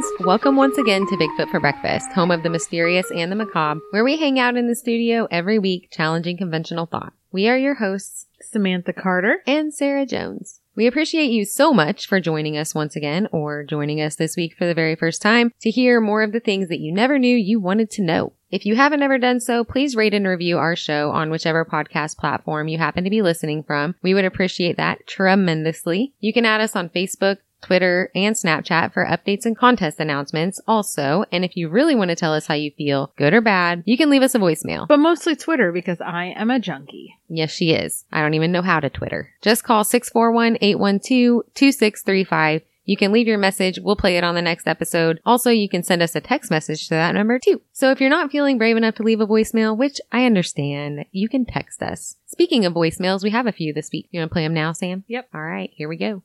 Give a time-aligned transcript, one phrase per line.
[0.00, 0.26] friends.
[0.26, 4.04] Welcome once again to Bigfoot for Breakfast, home of the mysterious and the macabre, where
[4.04, 7.12] we hang out in the studio every week challenging conventional thought.
[7.32, 9.42] We are your hosts, Samantha Carter.
[9.46, 10.60] and Sarah Jones.
[10.76, 14.54] We appreciate you so much for joining us once again or joining us this week
[14.56, 17.36] for the very first time to hear more of the things that you never knew
[17.36, 18.34] you wanted to know.
[18.50, 22.16] If you haven't ever done so, please rate and review our show on whichever podcast
[22.16, 23.96] platform you happen to be listening from.
[24.02, 26.14] We would appreciate that tremendously.
[26.20, 31.24] You can add us on Facebook, Twitter, and Snapchat for updates and contest announcements also.
[31.32, 33.96] And if you really want to tell us how you feel, good or bad, you
[33.96, 34.88] can leave us a voicemail.
[34.88, 37.14] But mostly Twitter because I am a junkie.
[37.28, 38.04] Yes, she is.
[38.12, 39.30] I don't even know how to Twitter.
[39.42, 42.62] Just call 641-812-2635.
[42.84, 43.78] You can leave your message.
[43.78, 45.20] We'll play it on the next episode.
[45.26, 47.60] Also, you can send us a text message to that number too.
[47.70, 51.28] So if you're not feeling brave enough to leave a voicemail, which I understand, you
[51.28, 52.16] can text us.
[52.24, 54.08] Speaking of voicemails, we have a few this week.
[54.10, 55.04] You want to play them now, Sam?
[55.06, 55.28] Yep.
[55.34, 56.22] All right, here we go.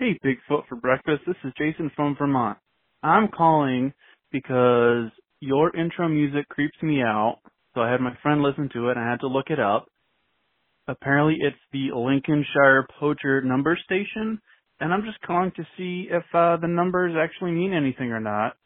[0.00, 1.22] Hey, Bigfoot for breakfast.
[1.26, 2.58] This is Jason from Vermont.
[3.02, 3.92] I'm calling
[4.32, 7.38] because your intro music creeps me out,
[7.74, 9.86] so I had my friend listen to it and I had to look it up.
[10.88, 14.40] Apparently it's the Lincolnshire Poacher number station,
[14.80, 18.56] and I'm just calling to see if uh, the numbers actually mean anything or not,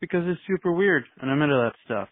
[0.00, 2.08] because it's super weird, and I'm into that stuff.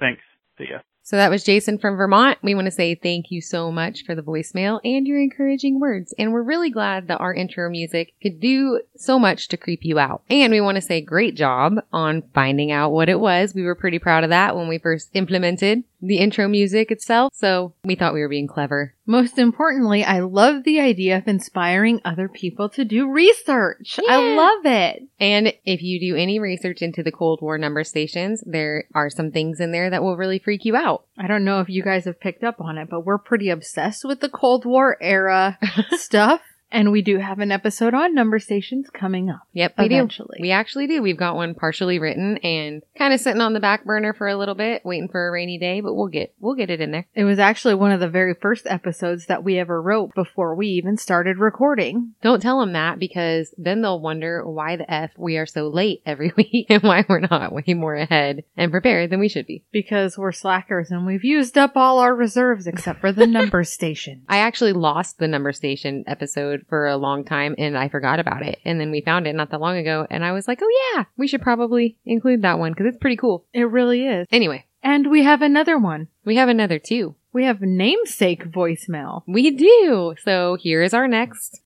[0.00, 0.22] Thanks.
[0.58, 0.89] See ya.
[1.10, 2.38] So that was Jason from Vermont.
[2.40, 6.14] We want to say thank you so much for the voicemail and your encouraging words.
[6.16, 9.98] And we're really glad that our intro music could do so much to creep you
[9.98, 10.22] out.
[10.30, 13.56] And we want to say great job on finding out what it was.
[13.56, 17.32] We were pretty proud of that when we first implemented the intro music itself.
[17.34, 18.94] So we thought we were being clever.
[19.06, 23.98] Most importantly, I love the idea of inspiring other people to do research.
[24.08, 25.02] I love it.
[25.18, 29.32] And if you do any research into the Cold War number stations, there are some
[29.32, 31.06] things in there that will really freak you out.
[31.18, 34.04] I don't know if you guys have picked up on it, but we're pretty obsessed
[34.04, 35.58] with the Cold War era
[35.90, 36.40] stuff.
[36.72, 39.42] And we do have an episode on number stations coming up.
[39.52, 40.38] Yep, we Eventually.
[40.38, 40.42] do.
[40.42, 41.02] We actually do.
[41.02, 44.36] We've got one partially written and kind of sitting on the back burner for a
[44.36, 47.06] little bit, waiting for a rainy day, but we'll get we'll get it in there.
[47.14, 50.68] It was actually one of the very first episodes that we ever wrote before we
[50.68, 52.14] even started recording.
[52.22, 56.02] Don't tell them that because then they'll wonder why the f we are so late
[56.06, 59.64] every week and why we're not way more ahead and prepared than we should be.
[59.72, 64.22] Because we're slackers and we've used up all our reserves except for the number station.
[64.28, 68.42] I actually lost the number station episode for a long time and I forgot about
[68.42, 68.58] it.
[68.64, 71.04] And then we found it not that long ago and I was like, oh yeah,
[71.16, 73.44] we should probably include that one because it's pretty cool.
[73.52, 74.26] It really is.
[74.30, 76.08] Anyway, And we have another one.
[76.24, 77.14] we have another two.
[77.32, 79.22] We have namesake voicemail.
[79.26, 80.14] We do.
[80.22, 81.60] So here is our next.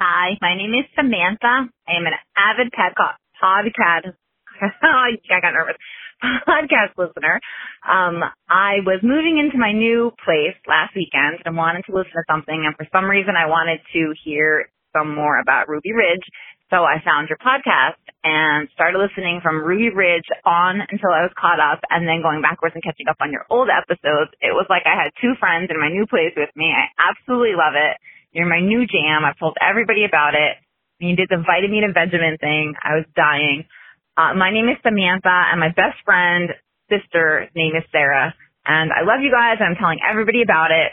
[0.00, 1.70] Hi, my name is Samantha.
[1.88, 4.14] I am an avid podcast podcast.
[4.82, 5.76] I got nervous.
[6.48, 7.40] Podcast listener.
[7.84, 12.24] Um, I was moving into my new place last weekend and wanted to listen to
[12.28, 16.24] something, and for some reason, I wanted to hear some more about Ruby Ridge.
[16.72, 21.36] So I found your podcast and started listening from Ruby Ridge on until I was
[21.38, 24.32] caught up, and then going backwards and catching up on your old episodes.
[24.40, 26.72] It was like I had two friends in my new place with me.
[26.72, 28.00] I absolutely love it.
[28.32, 29.22] You're my new jam.
[29.22, 30.58] I've told everybody about it.
[30.98, 33.68] You did the vitamin and Benjamin thing, I was dying.
[34.16, 36.50] Uh, my name is Samantha and my best friend,
[36.88, 38.34] sister, name is Sarah.
[38.64, 39.58] And I love you guys.
[39.60, 40.92] I'm telling everybody about it.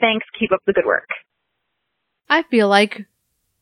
[0.00, 0.26] Thanks.
[0.38, 1.08] Keep up the good work.
[2.28, 3.06] I feel like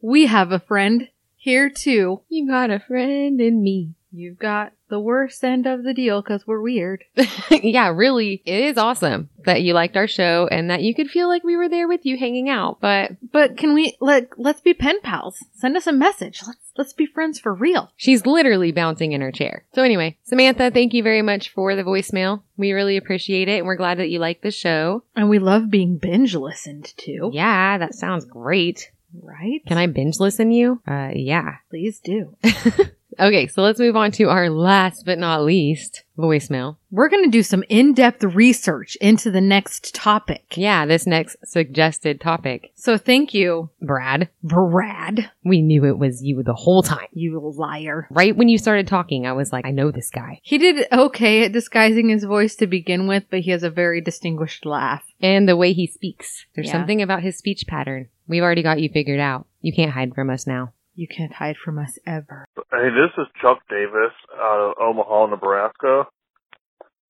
[0.00, 2.20] we have a friend here too.
[2.28, 3.94] You got a friend in me.
[4.12, 7.04] You've got the worst end of the deal because we're weird.
[7.50, 11.28] yeah, really, it is awesome that you liked our show and that you could feel
[11.28, 12.78] like we were there with you hanging out.
[12.80, 15.38] But But can we let let's be pen pals?
[15.54, 16.42] Send us a message.
[16.46, 17.90] Let's let's be friends for real.
[17.96, 19.64] she's literally bouncing in her chair.
[19.74, 22.42] So anyway, Samantha, thank you very much for the voicemail.
[22.56, 25.04] We really appreciate it and we're glad that you like the show.
[25.16, 27.30] And we love being binge listened to.
[27.32, 28.90] Yeah, that sounds great.
[29.20, 29.60] Right?
[29.66, 30.80] Can I binge listen you?
[30.86, 31.56] Uh, yeah.
[31.70, 32.36] please do?
[33.18, 36.76] Okay, so let's move on to our last but not least voicemail.
[36.90, 40.54] We're gonna do some in-depth research into the next topic.
[40.56, 42.72] Yeah, this next suggested topic.
[42.74, 45.30] So thank you, Brad, Brad.
[45.44, 47.06] we knew it was you the whole time.
[47.12, 48.06] You liar.
[48.10, 50.40] Right when you started talking, I was like, I know this guy.
[50.42, 54.00] He did okay at disguising his voice to begin with, but he has a very
[54.00, 55.02] distinguished laugh.
[55.20, 56.46] And the way he speaks.
[56.54, 56.72] There's Yeah.
[56.72, 58.08] something about his speech pattern.
[58.28, 59.46] We've already got you figured out.
[59.60, 60.72] You can't hide from us now.
[61.00, 62.44] You can't hide from us ever.
[62.70, 66.04] Hey, this is Chuck Davis out of Omaha, Nebraska.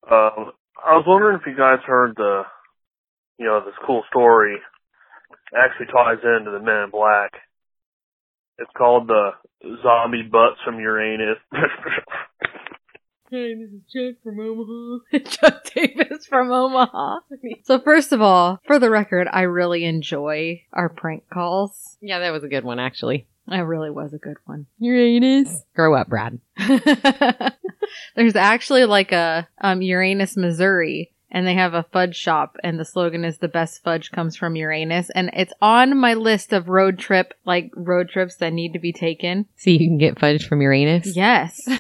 [0.09, 2.43] Um, I was wondering if you guys heard the,
[3.41, 4.59] you know, this cool story
[5.53, 7.33] actually ties into the Men in Black.
[8.61, 9.31] It's called the
[9.83, 11.39] Zombie Butts from Uranus.
[13.33, 15.21] Hey, this is Chuck from Omaha.
[15.25, 17.21] Chuck Davis from Omaha.
[17.63, 21.97] So first of all, for the record, I really enjoy our prank calls.
[22.01, 23.29] Yeah, that was a good one, actually.
[23.51, 24.67] That really was a good one.
[24.79, 25.65] Uranus.
[25.75, 26.39] Grow up, Brad.
[28.17, 32.85] There's actually like a um, Uranus, Missouri, and they have a fudge shop, and the
[32.85, 36.99] slogan is "The best fudge comes from Uranus," and it's on my list of road
[36.99, 39.47] trip like road trips that need to be taken.
[39.57, 41.17] So you can get fudge from Uranus?
[41.17, 41.69] Yes.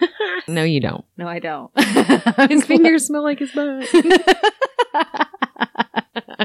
[0.49, 1.05] No, you don't.
[1.19, 1.71] No, I don't.
[2.51, 3.87] His fingers smell like his butt.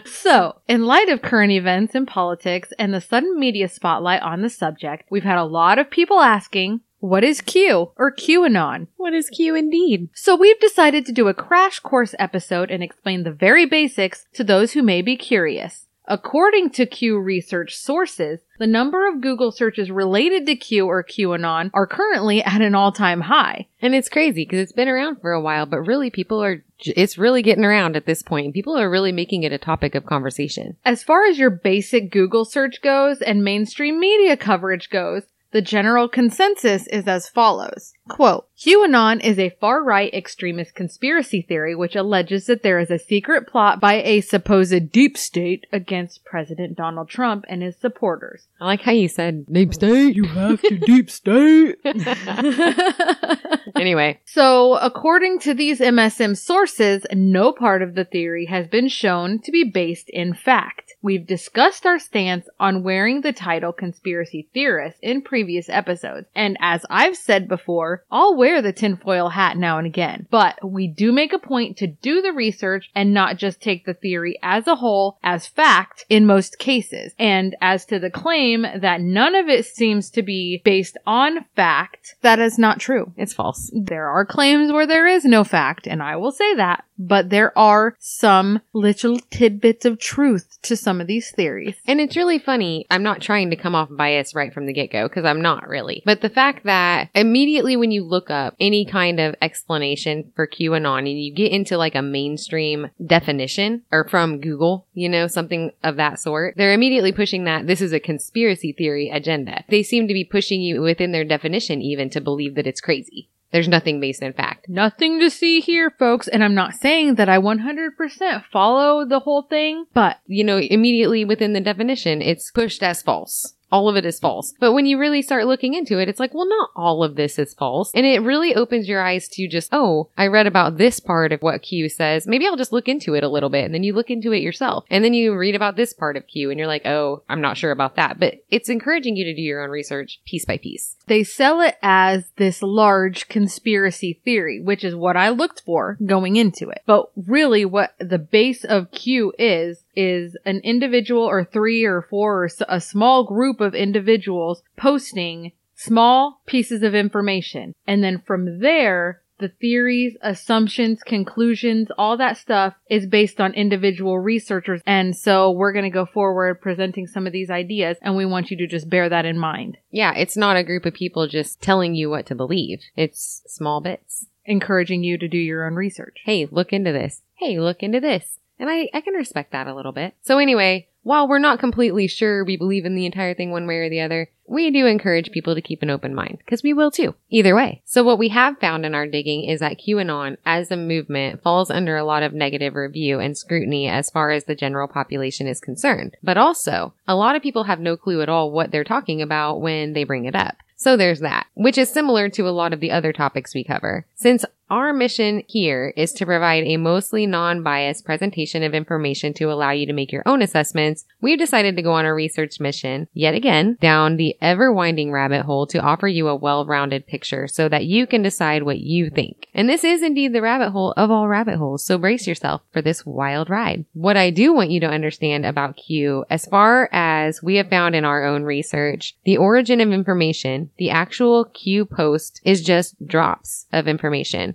[0.03, 4.49] So, in light of current events in politics and the sudden media spotlight on the
[4.49, 8.87] subject, we've had a lot of people asking, what is Q or QAnon?
[8.97, 10.09] what is Q indeed?
[10.13, 14.43] So we've decided to do a crash course episode and explain the very basics to
[14.43, 15.87] those who may be curious.
[16.07, 21.71] According to Q research sources, the number of Google searches related to Q or QAnon
[21.73, 23.67] are currently at an all-time high.
[23.81, 27.17] And it's crazy because it's been around for a while, but really people are it's
[27.17, 28.53] really getting around at this point.
[28.53, 30.77] People are really making it a topic of conversation.
[30.85, 36.07] As far as your basic Google search goes and mainstream media coverage goes, the general
[36.07, 37.93] consensus is as follows.
[38.07, 43.47] Quote, QAnon is a far-right extremist conspiracy theory which alleges that there is a secret
[43.47, 48.47] plot by a supposed deep state against President Donald Trump and his supporters.
[48.61, 50.15] I like how you said deep state.
[50.15, 51.77] You have to deep state.
[53.75, 59.39] anyway, So, according to these MSM sources, no part of the theory has been shown
[59.39, 60.93] to be based in fact.
[61.01, 66.85] We've discussed our stance on wearing the title conspiracy theorist in previous episodes, and as
[66.89, 70.27] I've said before, I'll wear the tinfoil hat now and again.
[70.29, 73.93] But we do make a point to do the research and not just take the
[73.93, 77.13] theory as a whole as fact in most cases.
[77.19, 82.15] And as to the claim that none of it seems to be based on fact,
[82.21, 83.13] that is not true.
[83.17, 83.71] it's false.
[83.73, 87.57] There are claims where there is no fact, and I will say that, but there
[87.57, 91.75] are some little tidbits of truth to some of these theories.
[91.85, 92.85] And it's really funny.
[92.89, 95.67] I'm not trying to come off biased right from the get go because I'm not
[95.67, 96.01] really.
[96.05, 100.99] But the fact that immediately when you look up any kind of explanation for QAnon
[100.99, 105.97] and you get into like a mainstream definition or from Google, you know, something of
[105.97, 109.63] that sort, they're immediately pushing that this is a conspiracy theory agenda.
[109.69, 113.29] They seem to be pushing you within their definition even to believe that it's crazy.
[113.55, 114.67] There's nothing based in fact.
[114.67, 119.43] Nothing to see here, folks, and I'm not saying that I 100% follow the whole
[119.43, 123.54] thing, but you know, immediately within the definition, it's pushed as false.
[123.71, 124.53] All of it is false.
[124.59, 127.39] But when you really start looking into it, it's like, well, not all of this
[127.39, 127.91] is false.
[127.93, 131.41] And it really opens your eyes to just, oh, I read about this part of
[131.41, 132.27] what Q says.
[132.27, 133.65] Maybe I'll just look into it a little bit.
[133.65, 134.85] And then you look into it yourself.
[134.89, 137.57] And then you read about this part of Q and you're like, oh, I'm not
[137.57, 138.19] sure about that.
[138.19, 140.95] But it's encouraging you to do your own research piece by piece.
[141.07, 146.35] they sell it as this large conspiracy theory, which is what I looked for going
[146.35, 146.81] into it.
[146.85, 152.43] But really what the base of Q is, is an individual or three or four
[152.43, 157.73] or a small group of individuals posting small pieces of information.
[157.85, 164.17] And then from there, the theories, assumptions, conclusions, all that stuff is based on individual
[164.19, 164.81] researchers.
[164.85, 168.49] And so we're going to go forward presenting some of these ideas and we want
[168.49, 169.77] you to just bear that in mind.
[169.91, 172.79] Yeah, it's not a group of people just telling you what to believe.
[172.95, 174.27] It's small bits.
[174.45, 176.19] encouraging you to do your own research.
[176.25, 177.21] hey, look into this.
[177.33, 178.39] Hey, look into this.
[178.57, 180.13] And I, I can respect that a little bit.
[180.21, 183.75] So anyway, while we're not completely sure we believe in the entire thing one way
[183.75, 186.89] or the other, we do encourage people to keep an open mind because we will
[186.89, 187.13] too.
[187.29, 187.83] Either way.
[187.85, 191.69] So what we have found in our digging is that QAnon as a movement falls
[191.69, 195.61] under a lot of negative review and scrutiny as far as the general population is
[195.61, 196.17] concerned.
[196.23, 199.61] But also, a lot of people have no clue at all what they're talking about
[199.61, 200.55] when they bring it up.
[200.75, 204.07] So there's that, which is similar to a lot of the other topics we cover.
[204.15, 209.71] Since our mission here is to provide a mostly non-biased presentation of information to allow
[209.71, 213.35] you to make your own assessments, we've decided to go on a research mission, yet
[213.35, 218.07] again, down the ever-winding rabbit hole to offer you a well-rounded picture so that you
[218.07, 219.47] can decide what you think.
[219.53, 222.81] And this is indeed the rabbit hole of all rabbit holes, so brace yourself for
[222.81, 223.85] this wild ride.
[223.93, 227.95] What I do want you to understand about Q, as far as we have found
[227.95, 233.67] in our own research, the origin of information, the actual Q post is just drops
[233.71, 234.54] of information.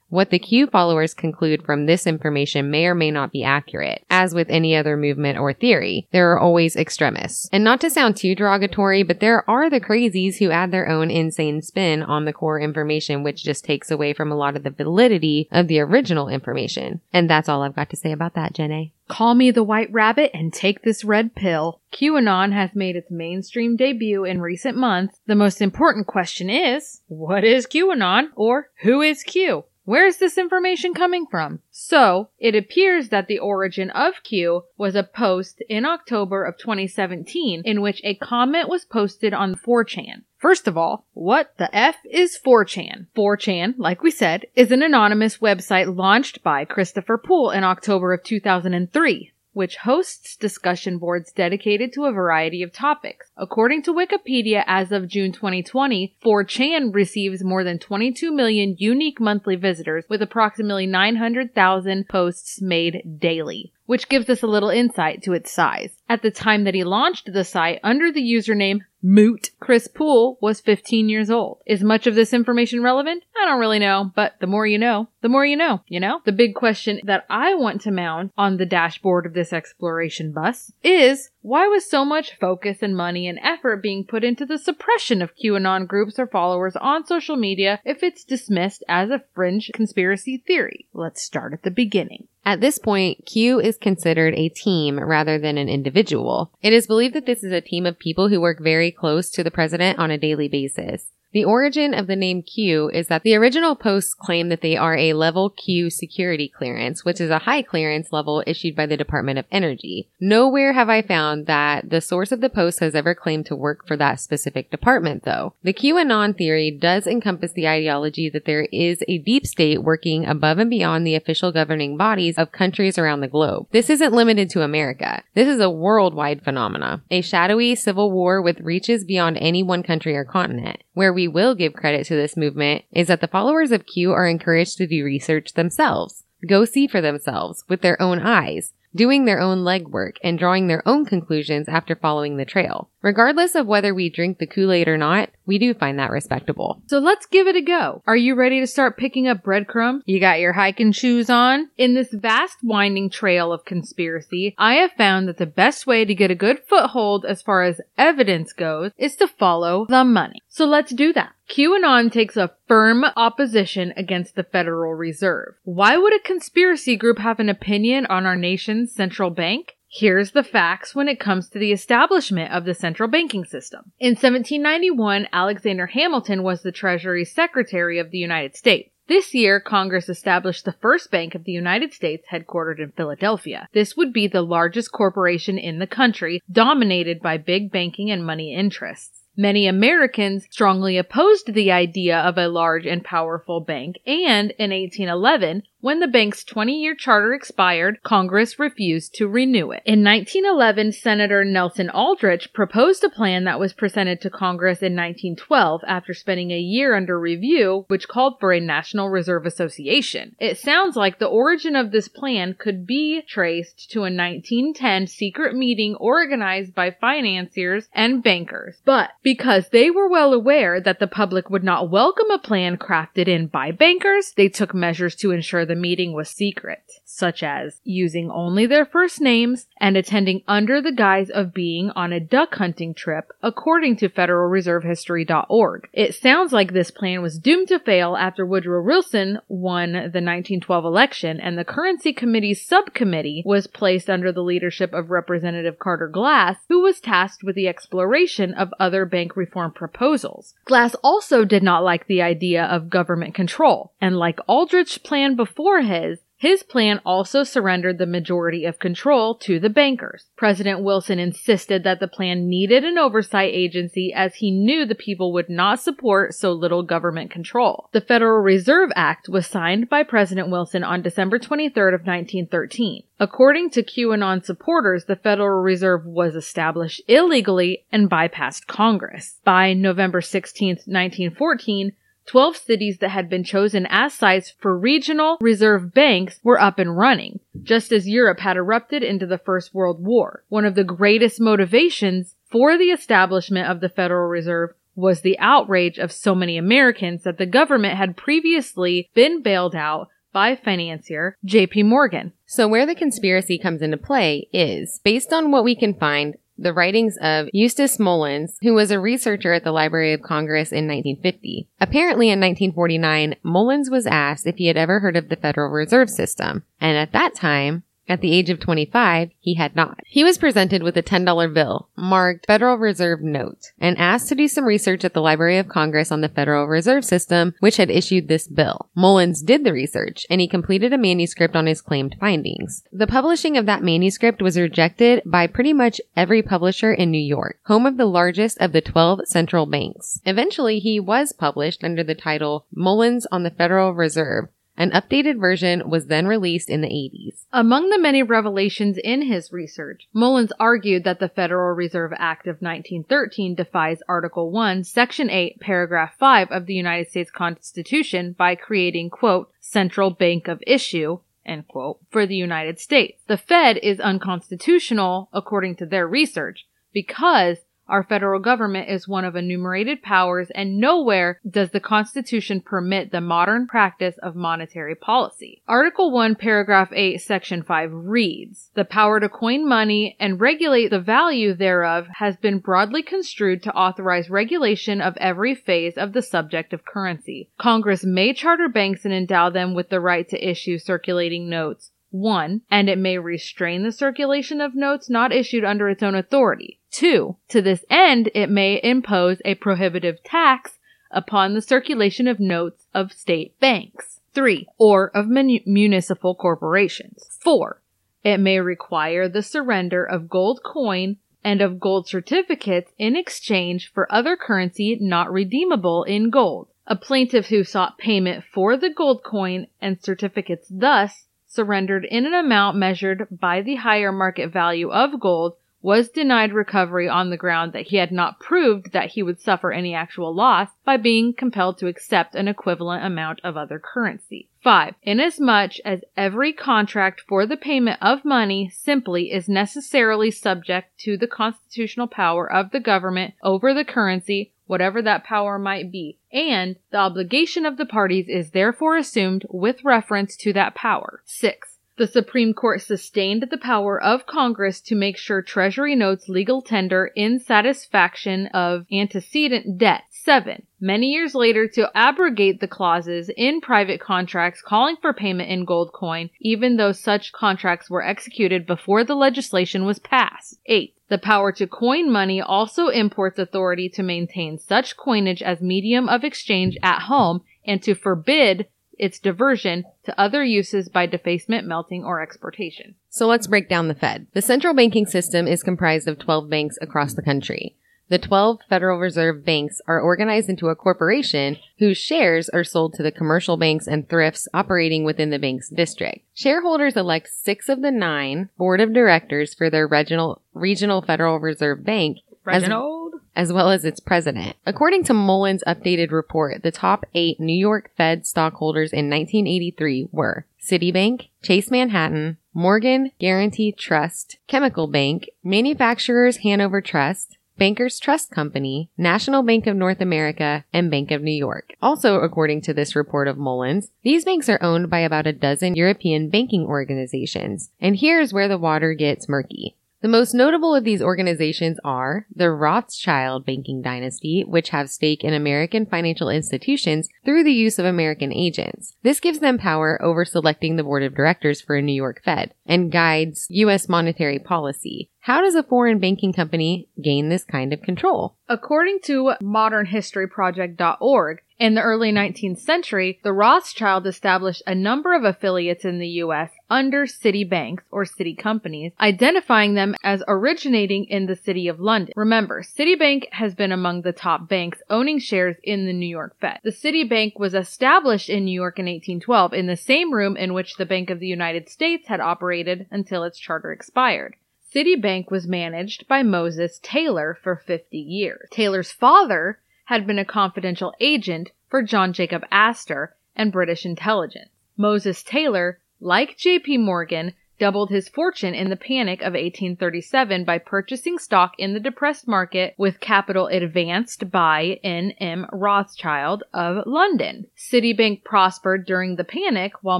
[0.11, 4.03] What the Q followers conclude from this information may or may not be accurate.
[4.09, 7.47] As with any other movement or theory, there are always extremists.
[7.53, 11.09] And not to sound too derogatory, but there are the crazies who add their own
[11.09, 14.69] insane spin on the core information, which just takes away from a lot of the
[14.69, 16.99] validity of the original information.
[17.13, 18.93] And that's all I've got to say about that, Jenny.
[19.07, 21.79] Call me the White Rabbit and take this red pill.
[21.93, 25.21] QAnon has made its mainstream debut in recent months.
[25.25, 29.63] The most important question is, what is QAnon or who is Q?
[29.83, 31.59] Where Where's this information coming from?
[31.69, 37.61] So, it appears that the origin of Q was a post in October of 2017
[37.63, 40.23] in which a comment was posted on 4chan.
[40.39, 43.09] First of all, what the F is 4chan?
[43.15, 48.23] 4chan, like we said, is an anonymous website launched by Christopher Poole in October of
[48.23, 53.30] 2003 which hosts discussion boards dedicated to a variety of topics.
[53.41, 59.55] According to Wikipedia, as of June 2020, 4chan receives more than 22 million unique monthly
[59.55, 65.51] visitors with approximately 900,000 posts made daily which gives us a little insight to its
[65.51, 65.89] size.
[66.07, 70.61] At the time that he launched the site under the username Moot, Chris Poole was
[70.61, 71.61] 15 years old.
[71.65, 73.25] Is much of this information relevant?
[73.35, 76.21] I don't really know, but the more you know, the more you know, you know?
[76.23, 80.71] The big question that I want to mount on the dashboard of this exploration bus
[80.83, 85.21] is why was so much focus and money and effort being put into the suppression
[85.21, 90.43] of QAnon groups or followers on social media if it's dismissed as a fringe conspiracy
[90.45, 90.87] theory?
[90.93, 92.27] Let's start at the beginning.
[92.45, 96.51] At this point, Q is considered a team rather than an individual.
[96.61, 99.43] It is believed that this is a team of people who work very close to
[99.43, 101.11] the president on a daily basis.
[101.33, 104.97] The origin of the name Q is that the original posts claim that they are
[104.97, 109.39] a level Q security clearance, which is a high clearance level issued by the Department
[109.39, 110.09] of Energy.
[110.19, 113.87] Nowhere have I found that the source of the post has ever claimed to work
[113.87, 115.53] for that specific department though.
[115.63, 120.57] The QAnon theory does encompass the ideology that there is a deep state working above
[120.57, 123.67] and beyond the official governing bodies of countries around the globe.
[123.71, 125.23] This isn't limited to America.
[125.33, 130.15] This is a worldwide phenomena, a shadowy civil war with reaches beyond any one country
[130.15, 133.71] or continent, where we we will give credit to this movement is that the followers
[133.71, 138.17] of Q are encouraged to do research themselves, go see for themselves with their own
[138.21, 142.89] eyes, doing their own legwork and drawing their own conclusions after following the trail.
[143.03, 146.81] Regardless of whether we drink the Kool-Aid or not, we do find that respectable.
[146.87, 148.01] So let's give it a go.
[148.07, 150.03] Are you ready to start picking up breadcrumbs?
[150.05, 151.69] You got your hiking shoes on?
[151.77, 156.15] In this vast winding trail of conspiracy, I have found that the best way to
[156.15, 160.41] get a good foothold as far as evidence goes is to follow the money.
[160.47, 161.33] So let's do that.
[161.49, 165.55] QAnon takes a firm opposition against the Federal Reserve.
[165.63, 169.75] Why would a conspiracy group have an opinion on our nation's central bank?
[169.93, 173.91] Here's the facts when it comes to the establishment of the central banking system.
[173.99, 178.89] In 1791, Alexander Hamilton was the Treasury Secretary of the United States.
[179.09, 183.67] This year, Congress established the first bank of the United States headquartered in Philadelphia.
[183.73, 188.55] This would be the largest corporation in the country, dominated by big banking and money
[188.55, 189.21] interests.
[189.35, 195.63] Many Americans strongly opposed the idea of a large and powerful bank, and in 1811,
[195.81, 199.81] when the bank's 20 year charter expired, Congress refused to renew it.
[199.85, 205.81] In 1911, Senator Nelson Aldrich proposed a plan that was presented to Congress in 1912
[205.87, 210.35] after spending a year under review, which called for a National Reserve Association.
[210.39, 215.55] It sounds like the origin of this plan could be traced to a 1910 secret
[215.55, 218.77] meeting organized by financiers and bankers.
[218.85, 223.27] But because they were well aware that the public would not welcome a plan crafted
[223.27, 228.29] in by bankers, they took measures to ensure the meeting was secret, such as using
[228.29, 232.93] only their first names and attending under the guise of being on a duck hunting
[232.93, 235.89] trip, according to FederalReserveHistory.org.
[235.93, 240.85] It sounds like this plan was doomed to fail after Woodrow Wilson won the 1912
[240.85, 246.57] election and the Currency Committee's subcommittee was placed under the leadership of Representative Carter Glass,
[246.69, 250.53] who was tasked with the exploration of other bank reform proposals.
[250.65, 255.51] Glass also did not like the idea of government control, and like Aldrich's plan before
[255.51, 260.25] before his, his plan also surrendered the majority of control to the bankers.
[260.35, 265.33] President Wilson insisted that the plan needed an oversight agency as he knew the people
[265.33, 267.89] would not support so little government control.
[267.91, 273.03] The Federal Reserve Act was signed by President Wilson on December 23rd of 1913.
[273.19, 279.37] According to QAnon supporters, the Federal Reserve was established illegally and bypassed Congress.
[279.43, 281.91] By November 16th, 1914,
[282.27, 286.97] 12 cities that had been chosen as sites for regional reserve banks were up and
[286.97, 290.43] running, just as Europe had erupted into the First World War.
[290.49, 295.97] One of the greatest motivations for the establishment of the Federal Reserve was the outrage
[295.97, 301.85] of so many Americans that the government had previously been bailed out by financier JP
[301.85, 302.33] Morgan.
[302.45, 306.73] So where the conspiracy comes into play is, based on what we can find, the
[306.73, 311.67] writings of Eustace Mullins, who was a researcher at the Library of Congress in 1950.
[311.79, 316.09] Apparently in 1949, Mullins was asked if he had ever heard of the Federal Reserve
[316.09, 320.01] System, and at that time, At the age of 25, he had not.
[320.05, 324.49] He was presented with a $10 bill marked Federal Reserve Note and asked to do
[324.49, 328.27] some research at the Library of Congress on the Federal Reserve System, which had issued
[328.27, 328.89] this bill.
[328.95, 332.83] Mullins did the research and he completed a manuscript on his claimed findings.
[332.91, 337.59] The publishing of that manuscript was rejected by pretty much every publisher in New York,
[337.67, 340.19] home of the largest of the 12 central banks.
[340.25, 345.89] Eventually, he was published under the title Mullins on the Federal Reserve, an updated version
[345.89, 347.45] was then released in the 80s.
[347.51, 352.61] Among the many revelations in his research, Mullins argued that the Federal Reserve Act of
[352.61, 359.09] 1913 defies Article 1, Section 8, Paragraph 5 of the United States Constitution by creating,
[359.09, 363.21] quote, central bank of issue, end quote, for the United States.
[363.27, 367.57] The Fed is unconstitutional, according to their research, because
[367.87, 373.21] our federal government is one of enumerated powers and nowhere does the Constitution permit the
[373.21, 375.61] modern practice of monetary policy.
[375.67, 380.99] Article 1, paragraph 8, section 5 reads, The power to coin money and regulate the
[380.99, 386.73] value thereof has been broadly construed to authorize regulation of every phase of the subject
[386.73, 387.49] of currency.
[387.57, 392.61] Congress may charter banks and endow them with the right to issue circulating notes 1.
[392.69, 396.79] And it may restrain the circulation of notes not issued under its own authority.
[396.91, 397.35] 2.
[397.49, 403.11] To this end, it may impose a prohibitive tax upon the circulation of notes of
[403.11, 404.19] state banks.
[404.33, 404.67] 3.
[404.77, 407.37] Or of mun- municipal corporations.
[407.41, 407.81] 4.
[408.23, 414.11] It may require the surrender of gold coin and of gold certificates in exchange for
[414.13, 416.67] other currency not redeemable in gold.
[416.87, 422.33] A plaintiff who sought payment for the gold coin and certificates thus surrendered in an
[422.33, 427.73] amount measured by the higher market value of gold was denied recovery on the ground
[427.73, 431.77] that he had not proved that he would suffer any actual loss by being compelled
[431.77, 434.47] to accept an equivalent amount of other currency.
[434.63, 434.93] 5.
[435.01, 441.25] Inasmuch as every contract for the payment of money simply is necessarily subject to the
[441.25, 446.97] constitutional power of the government over the currency, whatever that power might be, and the
[446.97, 451.21] obligation of the parties is therefore assumed with reference to that power.
[451.25, 451.77] 6.
[451.97, 457.11] The Supreme Court sustained the power of Congress to make sure Treasury notes legal tender
[457.15, 460.03] in satisfaction of antecedent debt.
[460.09, 460.65] 7.
[460.79, 465.91] Many years later to abrogate the clauses in private contracts calling for payment in gold
[465.93, 470.59] coin, even though such contracts were executed before the legislation was passed.
[470.65, 470.95] 8.
[471.11, 476.23] The power to coin money also imports authority to maintain such coinage as medium of
[476.23, 482.21] exchange at home and to forbid its diversion to other uses by defacement, melting, or
[482.21, 482.95] exportation.
[483.09, 484.27] So let's break down the Fed.
[484.31, 487.75] The central banking system is comprised of 12 banks across the country.
[488.11, 493.03] The 12 Federal Reserve banks are organized into a corporation whose shares are sold to
[493.03, 496.25] the commercial banks and thrifts operating within the bank's district.
[496.33, 501.85] Shareholders elect six of the nine board of directors for their regional, regional Federal Reserve
[501.85, 503.13] Bank as- Reginald?
[503.33, 504.57] as well as its president.
[504.65, 510.45] According to Mullins' updated report, the top eight New York Fed stockholders in 1983 were
[510.61, 519.43] Citibank, Chase Manhattan, Morgan Guaranty Trust, Chemical Bank, Manufacturers Hanover Trust, Bankers Trust Company, National
[519.43, 521.73] Bank of North America, and Bank of New York.
[521.81, 525.75] Also, according to this report of Mullins, these banks are owned by about a dozen
[525.75, 527.71] European banking organizations.
[527.79, 529.77] And here's where the water gets murky.
[530.01, 535.35] The most notable of these organizations are the Rothschild banking dynasty, which have stake in
[535.35, 538.95] American financial institutions through the use of American agents.
[539.03, 542.55] This gives them power over selecting the board of directors for a New York Fed
[542.65, 543.87] and guides U.S.
[543.87, 545.11] monetary policy.
[545.19, 548.37] How does a foreign banking company gain this kind of control?
[548.49, 555.85] According to modernhistoryproject.org, in the early 19th century, the Rothschild established a number of affiliates
[555.85, 556.49] in the U.S.
[556.71, 562.13] under city banks or city companies, identifying them as originating in the city of London.
[562.15, 566.59] Remember, Citibank has been among the top banks owning shares in the New York Fed.
[566.63, 570.77] The Citibank was established in New York in 1812 in the same room in which
[570.77, 574.37] the Bank of the United States had operated until its charter expired.
[574.73, 578.47] Citibank was managed by Moses Taylor for 50 years.
[578.49, 584.49] Taylor's father had been a confidential agent for John Jacob Astor and British intelligence.
[584.77, 591.19] Moses Taylor, like JP Morgan, doubled his fortune in the panic of 1837 by purchasing
[591.19, 595.45] stock in the depressed market with capital advanced by N.M.
[595.53, 597.45] Rothschild of London.
[597.55, 599.99] Citibank prospered during the panic while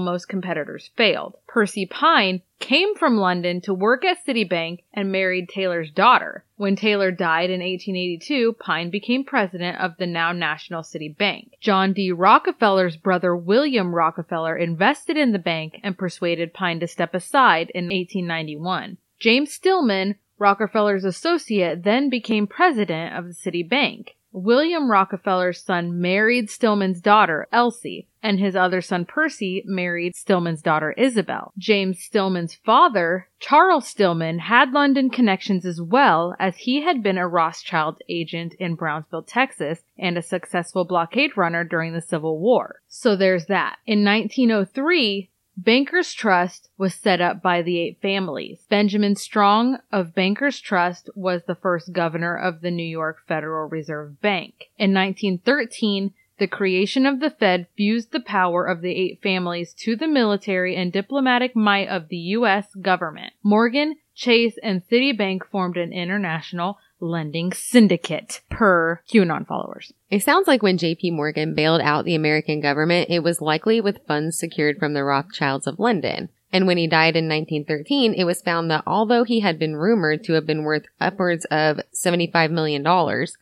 [0.00, 1.36] most competitors failed.
[1.46, 6.44] Percy Pyne came from London to work at Citibank and married Taylor's daughter.
[6.62, 11.54] When Taylor died in 1882, Pyne became president of the now National City Bank.
[11.60, 12.12] John D.
[12.12, 17.86] Rockefeller's brother William Rockefeller invested in the bank and persuaded Pyne to step aside in
[17.86, 18.98] 1891.
[19.18, 24.14] James Stillman, Rockefeller's associate, then became president of the City Bank.
[24.30, 30.92] William Rockefeller's son married Stillman's daughter, Elsie, and his other son, Percy, married Stillman's daughter,
[30.92, 31.52] Isabel.
[31.58, 37.26] James Stillman's father, Charles Stillman, had London connections as well, as he had been a
[37.26, 42.80] Rothschild agent in Brownsville, Texas, and a successful blockade runner during the Civil War.
[42.88, 43.76] So there's that.
[43.86, 48.64] In 1903, Bankers Trust was set up by the eight families.
[48.70, 54.20] Benjamin Strong of Bankers Trust was the first governor of the New York Federal Reserve
[54.22, 54.70] Bank.
[54.78, 59.94] In 1913, the creation of the Fed fused the power of the eight families to
[59.94, 62.74] the military and diplomatic might of the U.S.
[62.74, 63.32] government.
[63.44, 69.92] Morgan, Chase, and Citibank formed an international lending syndicate per QAnon followers.
[70.10, 74.04] It sounds like when JP Morgan bailed out the American government, it was likely with
[74.08, 76.28] funds secured from the Rothschilds of London.
[76.52, 80.22] And when he died in 1913, it was found that although he had been rumored
[80.24, 82.86] to have been worth upwards of $75 million,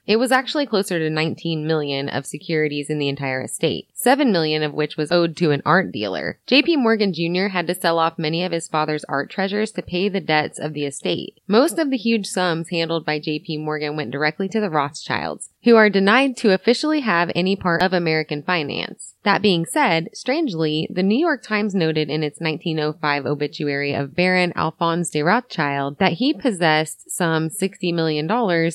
[0.07, 3.89] it was actually closer to 19 million of securities in the entire estate.
[3.95, 6.39] 7 million of which was owed to an art dealer.
[6.47, 7.49] JP Morgan Jr.
[7.49, 10.73] had to sell off many of his father's art treasures to pay the debts of
[10.73, 11.41] the estate.
[11.49, 15.77] Most of the huge sums handled by JP Morgan went directly to the Rothschilds, who
[15.77, 19.15] are denied to officially have any part of American finance.
[19.23, 24.53] That being said, strangely, the New York Times noted in its 1905 obituary of Baron
[24.57, 28.31] Alphonse de Rothschild that he possessed some $60 million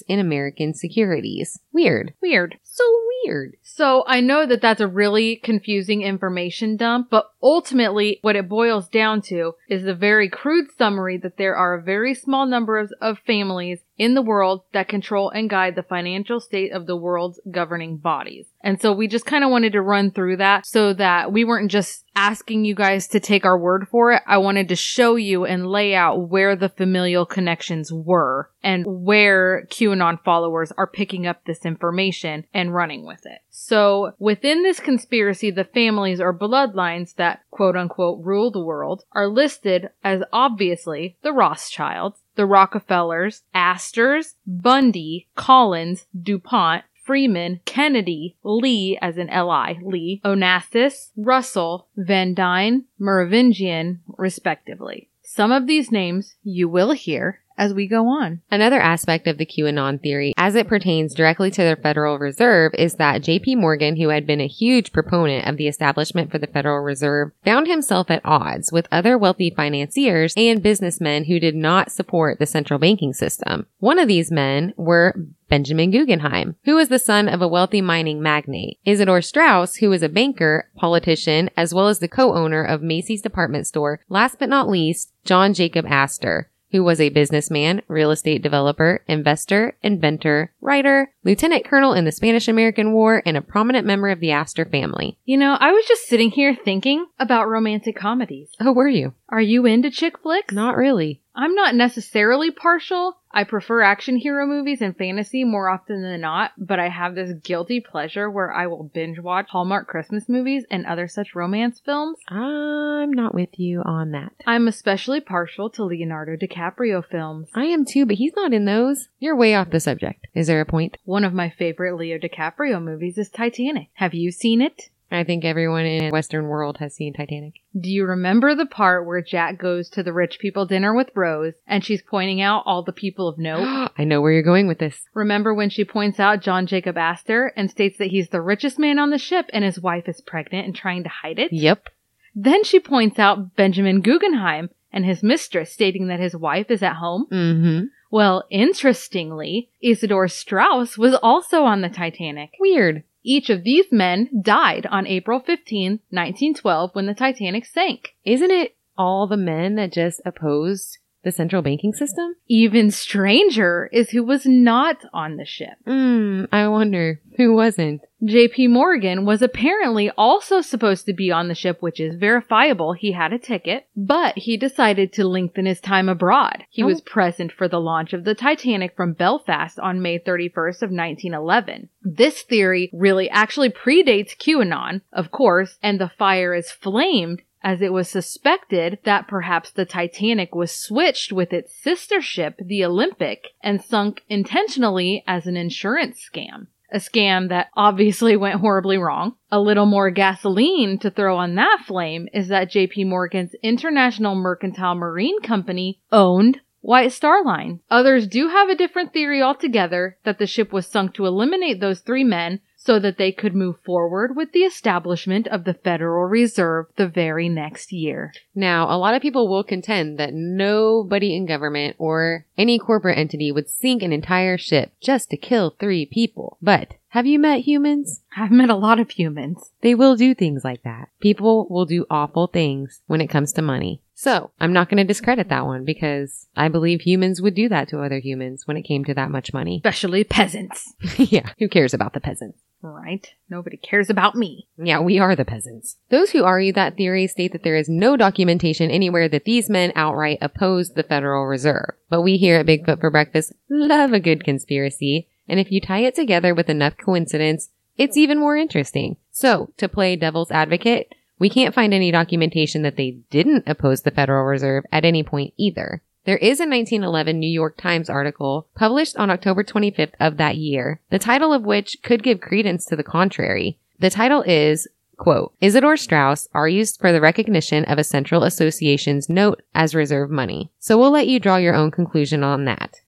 [0.07, 1.59] in American securities.
[1.71, 2.13] Weird.
[2.21, 2.57] Weird.
[2.63, 2.83] So
[3.25, 3.57] weird.
[3.63, 8.87] So I know that that's a really confusing information dump, but ultimately what it boils
[8.87, 12.91] down to is the very crude summary that there are a very small number of,
[13.01, 17.39] of families in the world that control and guide the financial state of the world's
[17.49, 18.45] governing bodies.
[18.61, 21.71] And so we just kind of wanted to run through that so that we weren't
[21.71, 24.23] just asking you guys to take our word for it.
[24.25, 29.67] I wanted to show you and lay out where the familial connections were and where
[29.69, 33.39] QAnon followers are picking up this information and running with it.
[33.51, 39.27] So within this conspiracy, the families or bloodlines that quote unquote rule the world are
[39.27, 49.17] listed as obviously the Rothschilds, the Rockefellers, Astors, Bundy, Collins, DuPont, Freeman, Kennedy, Lee as
[49.17, 55.09] in L-I, Lee, Onassis, Russell, Van Dyne, Merovingian, respectively.
[55.21, 58.41] Some of these names you will hear as we go on.
[58.51, 62.95] Another aspect of the QAnon theory, as it pertains directly to the Federal Reserve, is
[62.95, 66.79] that JP Morgan, who had been a huge proponent of the establishment for the Federal
[66.79, 72.39] Reserve, found himself at odds with other wealthy financiers and businessmen who did not support
[72.39, 73.65] the central banking system.
[73.79, 75.15] One of these men were
[75.47, 78.79] Benjamin Guggenheim, who was the son of a wealthy mining magnate.
[78.85, 83.67] Isidor Straus, who was a banker, politician, as well as the co-owner of Macy's department
[83.67, 83.99] store.
[84.09, 89.77] Last but not least, John Jacob Astor, who was a businessman, real estate developer, investor,
[89.81, 94.31] inventor, writer, lieutenant colonel in the Spanish American War, and a prominent member of the
[94.31, 95.17] Astor family.
[95.23, 98.49] You know, I was just sitting here thinking about romantic comedies.
[98.59, 99.13] Oh, were you?
[99.29, 100.53] Are you into chick flicks?
[100.53, 101.21] Not really.
[101.35, 103.17] I'm not necessarily partial.
[103.31, 107.33] I prefer action hero movies and fantasy more often than not, but I have this
[107.43, 112.17] guilty pleasure where I will binge watch Hallmark Christmas movies and other such romance films.
[112.29, 114.31] I'm not with you on that.
[114.47, 117.49] I'm especially partial to Leonardo DiCaprio films.
[117.53, 119.09] I am too, but he's not in those.
[119.19, 120.27] You're way off the subject.
[120.33, 120.97] Is there a point?
[121.03, 123.89] One of my favorite Leo DiCaprio movies is Titanic.
[123.95, 124.89] Have you seen it?
[125.15, 127.53] I think everyone in the Western world has seen Titanic.
[127.79, 131.53] Do you remember the part where Jack goes to the rich people dinner with Rose
[131.67, 133.91] and she's pointing out all the people of note?
[133.97, 135.01] I know where you're going with this.
[135.13, 138.99] Remember when she points out John Jacob Astor and states that he's the richest man
[138.99, 141.51] on the ship and his wife is pregnant and trying to hide it?
[141.51, 141.89] Yep.
[142.35, 146.95] Then she points out Benjamin Guggenheim and his mistress stating that his wife is at
[146.95, 147.27] home.
[147.31, 147.85] Mm-hmm.
[148.11, 152.51] Well, interestingly, Isidor Straus was also on the Titanic.
[152.59, 153.03] Weird.
[153.27, 158.13] Each of these men died on April 15, 1912, when the Titanic sank.
[158.23, 162.35] Isn't it all the men that just opposed the central banking system?
[162.47, 165.73] Even stranger is who was not on the ship.
[165.85, 168.01] Hmm, I wonder who wasn't.
[168.23, 172.93] JP Morgan was apparently also supposed to be on the ship, which is verifiable.
[172.93, 176.63] He had a ticket, but he decided to lengthen his time abroad.
[176.69, 176.87] He Oh.
[176.87, 181.89] was present for the launch of the Titanic from Belfast on May 31st of 1911.
[182.03, 187.91] This theory really actually predates QAnon, of course, and the fire is flamed as it
[187.91, 193.83] was suspected that perhaps the Titanic was switched with its sister ship, the Olympic, and
[193.83, 196.67] sunk intentionally as an insurance scam.
[196.91, 199.33] A scam that obviously went horribly wrong.
[199.51, 204.93] A little more gasoline to throw on that flame is that JP Morgan's International Mercantile
[204.93, 207.79] Marine Company owned White Star Line.
[207.89, 212.01] Others do have a different theory altogether that the ship was sunk to eliminate those
[212.01, 216.85] three men so that they could move forward with the establishment of the Federal Reserve
[216.97, 218.31] the very next year.
[218.53, 223.51] Now, a lot of people will contend that nobody in government or any corporate entity
[223.51, 226.57] would sink an entire ship just to kill three people.
[226.61, 228.21] But have you met humans?
[228.37, 229.71] I've met a lot of humans.
[229.81, 231.09] They will do things like that.
[231.21, 234.01] People will do awful things when it comes to money.
[234.15, 237.89] So I'm not going to discredit that one because I believe humans would do that
[237.89, 239.77] to other humans when it came to that much money.
[239.77, 240.93] Especially peasants.
[241.17, 241.51] yeah.
[241.59, 242.59] Who cares about the peasants?
[242.91, 243.27] Right?
[243.49, 244.67] Nobody cares about me.
[244.77, 245.97] Yeah, we are the peasants.
[246.09, 249.91] Those who argue that theory state that there is no documentation anywhere that these men
[249.95, 251.95] outright opposed the Federal Reserve.
[252.09, 255.27] But we here at Bigfoot for Breakfast love a good conspiracy.
[255.47, 259.17] And if you tie it together with enough coincidence, it's even more interesting.
[259.31, 264.11] So, to play devil's advocate, we can't find any documentation that they didn't oppose the
[264.11, 266.01] Federal Reserve at any point either.
[266.25, 270.99] There is a 1911 New York Times article published on October 25th of that year,
[271.11, 273.77] the title of which could give credence to the contrary.
[273.99, 279.61] The title is, quote, Isidor Straus argues for the recognition of a central association's note
[279.75, 280.71] as reserve money.
[280.79, 283.01] So we'll let you draw your own conclusion on that.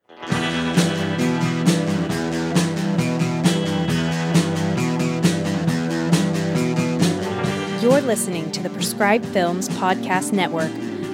[7.82, 10.70] You're listening to the Prescribed Films Podcast Network,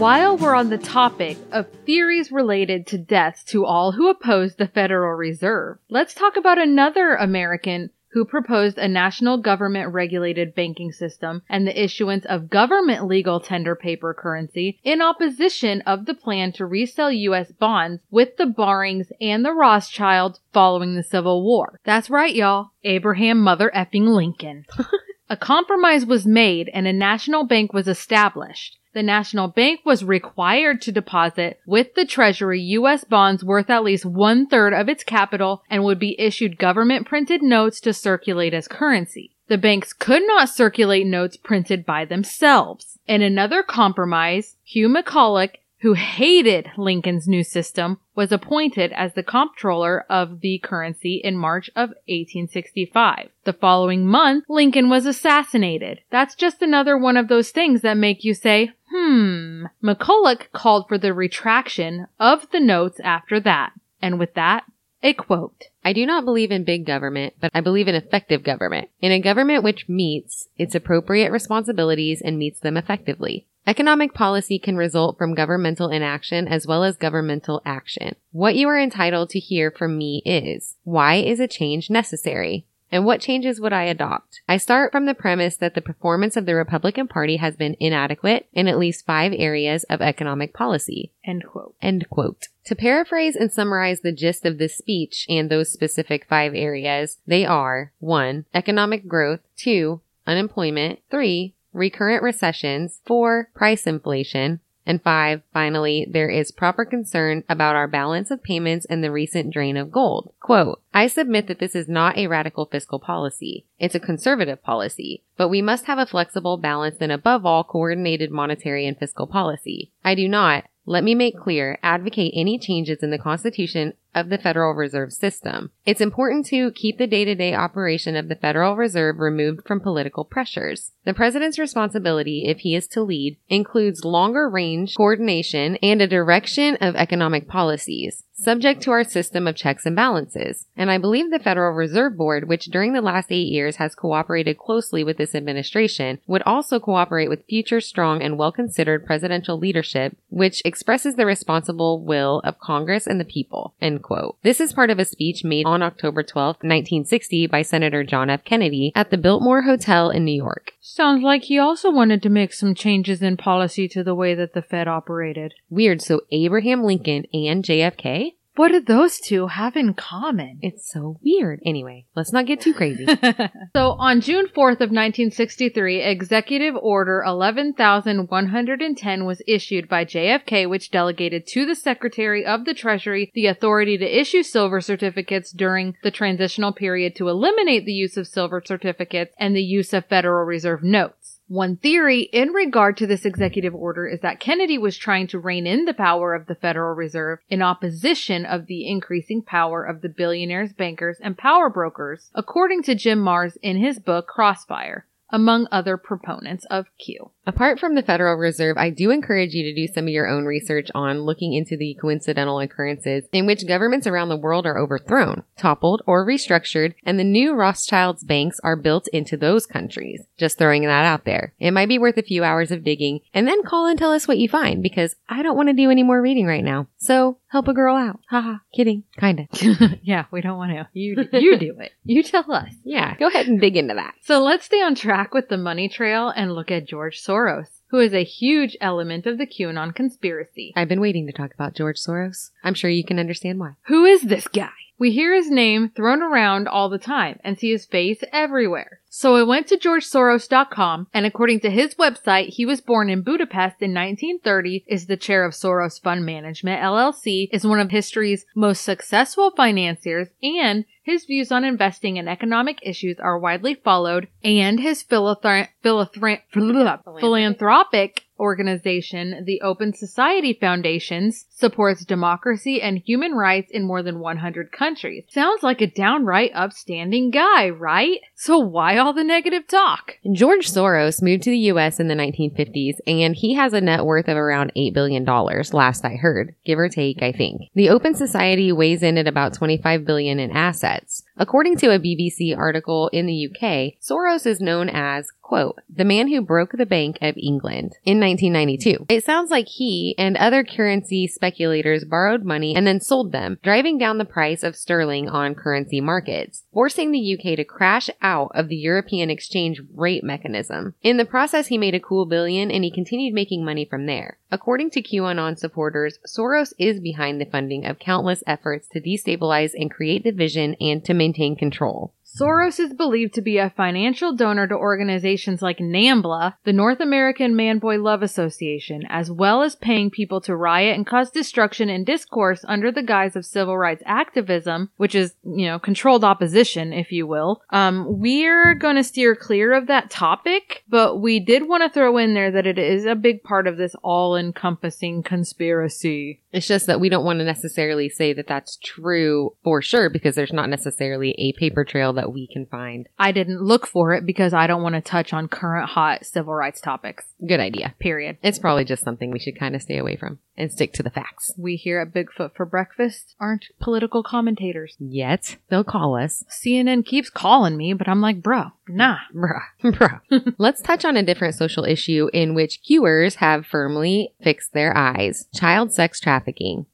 [0.00, 4.66] While we're on the topic of theories related to deaths to all who oppose the
[4.66, 11.42] Federal Reserve, let's talk about another American who proposed a national government regulated banking system
[11.50, 16.64] and the issuance of government legal tender paper currency in opposition of the plan to
[16.64, 17.52] resell U.S.
[17.52, 21.78] bonds with the Barings and the Rothschilds following the Civil War.
[21.84, 22.70] That's right, y'all.
[22.84, 24.64] Abraham mother effing Lincoln.
[25.28, 30.82] a compromise was made and a national bank was established the national bank was required
[30.82, 33.04] to deposit with the treasury U.S.
[33.04, 37.42] bonds worth at least one third of its capital and would be issued government printed
[37.42, 39.36] notes to circulate as currency.
[39.48, 42.98] The banks could not circulate notes printed by themselves.
[43.06, 50.04] In another compromise, Hugh McCulloch who hated Lincoln's new system, was appointed as the comptroller
[50.10, 53.30] of the currency in March of 1865.
[53.44, 56.02] The following month, Lincoln was assassinated.
[56.10, 59.64] That's just another one of those things that make you say, hmm.
[59.82, 63.72] McCulloch called for the retraction of the notes after that.
[64.02, 64.64] And with that,
[65.02, 65.64] a quote.
[65.84, 68.90] I do not believe in big government, but I believe in effective government.
[69.00, 73.46] In a government which meets its appropriate responsibilities and meets them effectively.
[73.66, 78.14] Economic policy can result from governmental inaction as well as governmental action.
[78.32, 82.66] What you are entitled to hear from me is, why is a change necessary?
[82.92, 84.40] And what changes would I adopt?
[84.48, 88.48] I start from the premise that the performance of the Republican Party has been inadequate
[88.52, 91.12] in at least five areas of economic policy.
[91.24, 91.74] End quote.
[91.80, 92.48] End quote.
[92.64, 97.44] To paraphrase and summarize the gist of this speech and those specific five areas, they
[97.44, 98.44] are 1.
[98.54, 100.00] Economic growth, 2.
[100.26, 101.54] Unemployment, 3.
[101.72, 103.50] Recurrent recessions, 4.
[103.54, 109.04] Price inflation, and five, finally, there is proper concern about our balance of payments and
[109.04, 110.32] the recent drain of gold.
[110.40, 113.66] Quote, I submit that this is not a radical fiscal policy.
[113.78, 118.32] It's a conservative policy, but we must have a flexible, balanced, and above all, coordinated
[118.32, 119.92] monetary and fiscal policy.
[120.04, 124.38] I do not, let me make clear, advocate any changes in the Constitution of the
[124.38, 125.70] Federal Reserve System.
[125.86, 130.92] It's important to keep the day-to-day operation of the Federal Reserve removed from political pressures.
[131.04, 136.76] The President's responsibility, if he is to lead, includes longer range coordination and a direction
[136.80, 140.66] of economic policies subject to our system of checks and balances.
[140.76, 144.56] And I believe the Federal Reserve Board, which during the last eight years has cooperated
[144.56, 150.62] closely with this administration, would also cooperate with future strong and well-considered presidential leadership, which
[150.64, 153.74] expresses the responsible will of Congress and the people.
[153.80, 154.36] End end quote.
[154.42, 158.44] This is part of a speech made on October 12, 1960 by Senator John F.
[158.44, 160.72] Kennedy at the Biltmore Hotel in New York.
[160.80, 164.54] Sounds like he also wanted to make some changes in policy to the way that
[164.54, 165.54] the Fed operated.
[165.68, 166.02] Weird.
[166.02, 168.34] So Abraham Lincoln and JFK?
[168.56, 170.58] What do those two have in common?
[170.60, 171.60] It's so weird.
[171.64, 173.06] Anyway, let's not get too crazy.
[173.74, 181.46] so on June 4th of 1963, Executive Order 11110 was issued by JFK which delegated
[181.48, 186.72] to the Secretary of the Treasury the authority to issue silver certificates during the transitional
[186.72, 191.29] period to eliminate the use of silver certificates and the use of Federal Reserve notes.
[191.50, 195.66] One theory in regard to this executive order is that Kennedy was trying to rein
[195.66, 200.08] in the power of the Federal Reserve in opposition of the increasing power of the
[200.08, 205.96] billionaires, bankers, and power brokers, according to Jim Marrs in his book Crossfire among other
[205.96, 207.32] proponents of Q.
[207.50, 210.44] Apart from the Federal Reserve, I do encourage you to do some of your own
[210.44, 215.42] research on looking into the coincidental occurrences in which governments around the world are overthrown,
[215.58, 220.22] toppled, or restructured, and the new Rothschilds banks are built into those countries.
[220.38, 221.52] Just throwing that out there.
[221.58, 224.28] It might be worth a few hours of digging, and then call and tell us
[224.28, 226.86] what you find, because I don't want to do any more reading right now.
[226.98, 228.20] So, help a girl out.
[228.28, 229.02] Haha, kidding.
[229.18, 229.48] Kinda.
[230.02, 230.88] yeah, we don't want to.
[230.92, 231.90] You, you do it.
[232.04, 232.72] You tell us.
[232.84, 234.14] Yeah, go ahead and dig into that.
[234.22, 237.98] So let's stay on track with the money trail and look at George Soros, who
[237.98, 240.72] is a huge element of the QAnon conspiracy.
[240.76, 242.50] I've been waiting to talk about George Soros.
[242.62, 243.72] I'm sure you can understand why.
[243.86, 244.70] Who is this guy?
[245.00, 249.00] We hear his name thrown around all the time and see his face everywhere.
[249.08, 253.80] So I went to georgesoros.com and according to his website, he was born in Budapest
[253.80, 258.82] in 1930, is the chair of Soros Fund Management LLC, is one of history's most
[258.82, 265.02] successful financiers, and his views on investing and economic issues are widely followed, and his
[265.02, 266.40] philanthro- philanthro-
[267.20, 274.72] philanthropic organization, the Open Society Foundations, supports democracy and human rights in more than 100
[274.72, 275.24] countries.
[275.28, 278.20] Sounds like a downright upstanding guy, right?
[278.34, 280.16] So why all the negative talk?
[280.32, 284.28] George Soros moved to the US in the 1950s and he has a net worth
[284.28, 287.62] of around $8 billion, last I heard, give or take, I think.
[287.74, 291.22] The Open Society weighs in at about 25 billion in assets.
[291.40, 296.28] According to a BBC article in the UK, Soros is known as quote, the man
[296.28, 299.06] who broke the Bank of England in 1992.
[299.08, 303.98] It sounds like he and other currency speculators borrowed money and then sold them, driving
[303.98, 308.68] down the price of sterling on currency markets, forcing the UK to crash out of
[308.68, 310.94] the European exchange rate mechanism.
[311.02, 314.38] In the process, he made a cool billion and he continued making money from there.
[314.52, 319.90] According to QAnon supporters, Soros is behind the funding of countless efforts to destabilize and
[319.90, 322.14] create division and to maintain control.
[322.38, 327.56] Soros is believed to be a financial donor to organizations like NAMBLA, the North American
[327.56, 332.06] Man Boy Love Association, as well as paying people to riot and cause destruction and
[332.06, 337.10] discourse under the guise of civil rights activism, which is, you know, controlled opposition, if
[337.10, 337.62] you will.
[337.70, 342.16] Um, we're going to steer clear of that topic, but we did want to throw
[342.16, 346.40] in there that it is a big part of this all-encompassing conspiracy.
[346.52, 350.34] It's just that we don't want to necessarily say that that's true for sure because
[350.34, 353.08] there's not necessarily a paper trail that we can find.
[353.18, 356.54] I didn't look for it because I don't want to touch on current hot civil
[356.54, 357.26] rights topics.
[357.46, 357.94] Good idea.
[358.00, 358.38] Period.
[358.42, 361.10] It's probably just something we should kind of stay away from and stick to the
[361.10, 361.52] facts.
[361.56, 364.96] We here at Bigfoot for Breakfast aren't political commentators.
[364.98, 366.44] Yet, they'll call us.
[366.50, 369.18] CNN keeps calling me, but I'm like, bro, nah.
[369.34, 369.62] Bruh.
[369.82, 370.54] Bruh.
[370.58, 375.46] Let's touch on a different social issue in which Qers have firmly fixed their eyes.
[375.54, 376.39] Child sex trafficking.